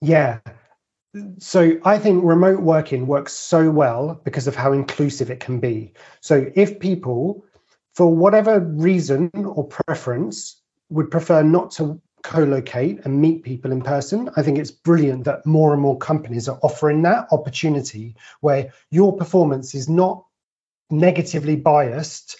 Yeah. 0.01 0.37
So 1.37 1.79
I 1.83 1.99
think 1.99 2.23
remote 2.23 2.61
working 2.61 3.05
works 3.05 3.33
so 3.33 3.69
well 3.69 4.19
because 4.23 4.47
of 4.47 4.55
how 4.55 4.73
inclusive 4.73 5.29
it 5.29 5.39
can 5.39 5.59
be. 5.59 5.93
So 6.21 6.51
if 6.55 6.79
people, 6.79 7.45
for 7.93 8.13
whatever 8.13 8.59
reason 8.59 9.29
or 9.33 9.67
preference, 9.67 10.59
would 10.89 11.11
prefer 11.11 11.43
not 11.43 11.71
to 11.71 12.01
co-locate 12.23 13.01
and 13.03 13.21
meet 13.21 13.43
people 13.43 13.71
in 13.71 13.81
person, 13.81 14.29
I 14.35 14.43
think 14.43 14.57
it's 14.57 14.71
brilliant 14.71 15.25
that 15.25 15.45
more 15.45 15.73
and 15.73 15.81
more 15.81 15.97
companies 15.97 16.47
are 16.47 16.59
offering 16.63 17.01
that 17.03 17.27
opportunity 17.31 18.15
where 18.39 18.71
your 18.89 19.15
performance 19.15 19.75
is 19.75 19.89
not 19.89 20.25
negatively 20.89 21.55
biased 21.55 22.37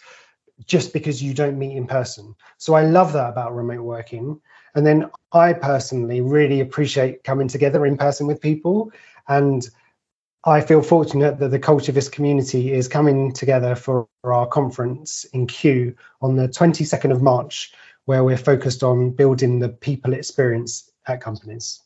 just 0.66 0.93
because 0.93 1.22
you 1.22 1.34
don't 1.34 1.57
meet 1.57 1.76
in 1.76 1.88
person. 1.88 2.36
So 2.57 2.74
I 2.74 2.84
love 2.84 3.14
that 3.14 3.30
about 3.30 3.55
remote 3.55 3.84
working. 3.84 4.39
And 4.76 4.86
then 4.86 5.09
I 5.32 5.53
personally 5.53 6.22
really 6.22 6.61
appreciate 6.61 7.24
coming 7.24 7.47
together 7.47 7.86
in 7.86 7.97
person 7.97 8.28
with 8.28 8.41
people. 8.41 8.91
And 9.28 9.68
I 10.45 10.61
feel 10.61 10.82
fortunate 10.82 11.39
that 11.39 11.51
the 11.51 11.59
Culturevist 11.59 12.11
community 12.11 12.74
is 12.74 12.88
coming 12.88 13.32
together 13.32 13.76
for 13.76 14.07
our 14.24 14.47
conference 14.47 15.26
in 15.26 15.47
Q 15.47 15.95
on 16.22 16.36
the 16.36 16.49
22nd 16.49 17.11
of 17.11 17.22
March, 17.22 17.74
where 18.05 18.24
we're 18.24 18.38
focused 18.38 18.84
on 18.84 19.11
building 19.11 19.59
the 19.59 19.70
people 19.70 20.14
experience 20.14 20.91
at 21.07 21.22
companies. 21.22 21.82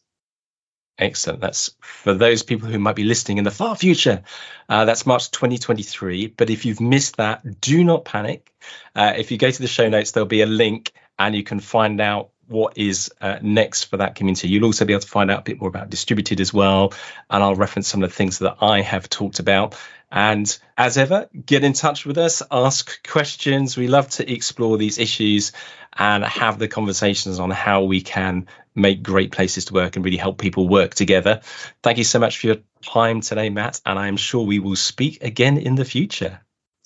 Excellent. 1.00 1.42
That's 1.42 1.72
for 1.82 2.14
those 2.14 2.42
people 2.42 2.70
who 2.70 2.80
might 2.80 2.96
be 2.96 3.04
listening 3.04 3.38
in 3.38 3.44
the 3.44 3.52
far 3.52 3.76
future. 3.76 4.24
Uh, 4.68 4.86
that's 4.86 5.06
March 5.06 5.30
2023. 5.30 6.28
But 6.28 6.50
if 6.50 6.66
you've 6.66 6.82
missed 6.82 7.18
that, 7.18 7.62
do 7.62 7.84
not 7.84 8.04
panic. 8.04 8.52
Uh, 8.96 9.14
if 9.16 9.32
you 9.32 9.38
go 9.38 9.52
to 9.52 9.62
the 9.62 9.68
show 9.68 9.90
notes, 9.90 10.12
there'll 10.12 10.28
be 10.28 10.42
a 10.42 10.48
link 10.48 10.92
and 11.20 11.36
you 11.36 11.44
can 11.44 11.60
find 11.60 12.02
out 12.02 12.30
what 12.48 12.78
is 12.78 13.12
uh, 13.22 13.38
next 13.42 13.86
for 13.86 13.98
that 13.98 14.16
community. 14.16 14.48
You'll 14.48 14.66
also 14.66 14.86
be 14.86 14.94
able 14.94 15.02
to 15.02 15.08
find 15.08 15.30
out 15.30 15.40
a 15.40 15.44
bit 15.44 15.60
more 15.60 15.70
about 15.70 15.90
distributed 15.90 16.40
as 16.40 16.54
well. 16.54 16.94
And 17.30 17.44
I'll 17.44 17.56
reference 17.56 17.88
some 17.88 18.04
of 18.04 18.10
the 18.10 18.16
things 18.16 18.40
that 18.40 18.58
I 18.62 18.82
have 18.82 19.10
talked 19.10 19.40
about. 19.40 19.76
And 20.12 20.58
as 20.78 20.98
ever, 20.98 21.30
get 21.46 21.64
in 21.64 21.74
touch 21.74 22.06
with 22.06 22.18
us, 22.18 22.42
ask 22.50 23.06
questions. 23.08 23.76
We 23.76 23.88
love 23.88 24.10
to 24.12 24.32
explore 24.32 24.78
these 24.78 24.98
issues 24.98 25.52
and 25.98 26.24
have 26.24 26.60
the 26.60 26.68
conversations 26.68 27.40
on 27.40 27.52
how 27.52 27.84
we 27.84 28.02
can 28.02 28.48
make 28.78 29.04
great 29.04 29.32
places 29.32 29.66
to 29.66 29.74
work 29.74 29.96
and 29.96 30.06
really 30.06 30.18
help 30.18 30.38
people 30.38 30.68
work 30.68 30.94
together. 30.94 31.42
Thank 31.84 31.98
you 31.98 32.04
so 32.04 32.20
much 32.20 32.38
for 32.38 32.48
your 32.48 32.58
time 32.82 33.22
today, 33.22 33.50
Matt. 33.50 33.82
And 33.86 33.98
I'm 33.98 34.18
sure 34.18 34.46
we 34.46 34.60
will 34.60 34.76
speak 34.76 35.24
again 35.24 35.58
in 35.58 35.76
the 35.76 35.86
future. 35.86 36.40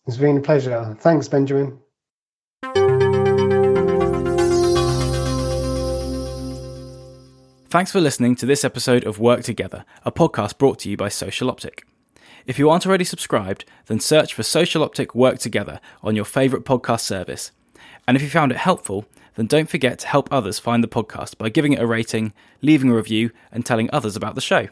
It's 0.08 0.18
been 0.18 0.38
a 0.38 0.42
pleasure. 0.42 0.98
Thanks, 1.00 1.28
Benjamin. 1.28 1.78
Thanks 7.70 7.92
for 7.92 8.02
listening 8.02 8.36
to 8.36 8.46
this 8.46 8.66
episode 8.66 9.06
of 9.06 9.18
Work 9.20 9.44
Together, 9.44 9.86
a 10.04 10.12
podcast 10.12 10.58
brought 10.58 10.80
to 10.80 10.90
you 10.90 10.98
by 10.98 11.08
Social 11.08 11.50
Optic. 11.50 11.86
If 12.46 12.60
you 12.60 12.70
aren't 12.70 12.86
already 12.86 13.06
subscribed, 13.06 13.64
then 13.86 14.00
search 14.00 14.34
for 14.34 14.44
Social 14.44 14.84
Optic 14.84 15.16
Work 15.16 15.40
Together 15.40 15.80
on 16.04 16.16
your 16.16 16.26
favourite 16.26 16.66
podcast 16.66 17.02
service. 17.02 17.52
And 18.08 18.18
if 18.18 18.24
you 18.24 18.30
found 18.30 18.52
it 18.52 18.58
helpful, 18.58 19.06
then 19.36 19.46
don't 19.48 19.70
forget 19.70 20.00
to 20.00 20.08
help 20.08 20.28
others 20.32 20.60
find 20.60 20.84
the 20.84 20.88
podcast 20.88 21.38
by 21.38 21.50
giving 21.50 21.74
it 21.74 21.82
a 21.82 21.88
rating, 21.88 22.34
leaving 22.62 22.90
a 22.90 22.96
review, 22.96 23.32
and 23.52 23.66
telling 23.66 23.90
others 23.92 24.16
about 24.16 24.36
the 24.36 24.42
show. 24.42 24.68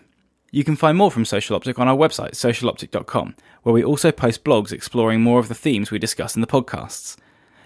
You 0.51 0.63
can 0.63 0.75
find 0.75 0.97
more 0.97 1.11
from 1.11 1.25
Social 1.25 1.55
Optic 1.55 1.77
on 1.77 1.87
our 1.87 1.95
website, 1.95 2.31
socialoptic.com, 2.31 3.35
where 3.63 3.73
we 3.73 3.83
also 3.83 4.11
post 4.11 4.43
blogs 4.43 4.71
exploring 4.71 5.21
more 5.21 5.39
of 5.39 5.47
the 5.47 5.55
themes 5.55 5.91
we 5.91 5.99
discuss 5.99 6.35
in 6.35 6.41
the 6.41 6.47
podcasts. 6.47 7.17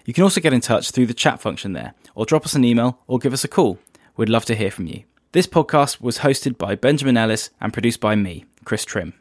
You 0.06 0.14
can 0.14 0.24
also 0.24 0.42
get 0.42 0.54
in 0.54 0.62
touch 0.62 0.92
through 0.92 1.06
the 1.06 1.14
chat 1.14 1.40
function 1.40 1.74
there, 1.74 1.94
or 2.14 2.26
drop 2.26 2.46
us 2.46 2.56
an 2.56 2.66
email 2.66 3.00
or 3.08 3.20
give 3.20 3.34
us 3.34 3.46
a 3.46 3.48
call. 3.48 3.80
We'd 4.18 4.30
love 4.30 4.46
to 4.46 4.56
hear 4.56 4.70
from 4.70 4.88
you. 4.88 5.04
This 5.32 5.48
podcast 5.48 6.02
was 6.02 6.20
hosted 6.20 6.58
by 6.58 6.76
Benjamin 6.76 7.18
Ellis 7.18 7.50
and 7.62 7.72
produced 7.74 8.00
by 8.02 8.16
me, 8.16 8.46
Chris 8.66 8.86
Trim. 8.86 9.14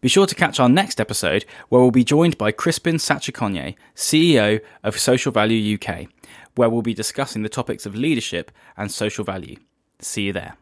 Be 0.00 0.08
sure 0.08 0.26
to 0.26 0.34
catch 0.34 0.58
our 0.58 0.68
next 0.68 0.98
episode 0.98 1.44
where 1.68 1.82
we'll 1.82 1.90
be 1.90 2.04
joined 2.04 2.38
by 2.38 2.52
Crispin 2.52 2.96
Sachikonyé, 2.96 3.74
CEO 3.94 4.60
of 4.82 4.98
Social 4.98 5.30
Value 5.30 5.76
UK, 5.76 6.06
where 6.54 6.68
we'll 6.68 6.82
be 6.82 6.94
discussing 6.94 7.42
the 7.42 7.48
topics 7.48 7.86
of 7.86 7.94
leadership 7.94 8.50
and 8.76 8.90
social 8.90 9.24
value. 9.24 9.56
See 10.00 10.22
you 10.22 10.32
there. 10.32 10.56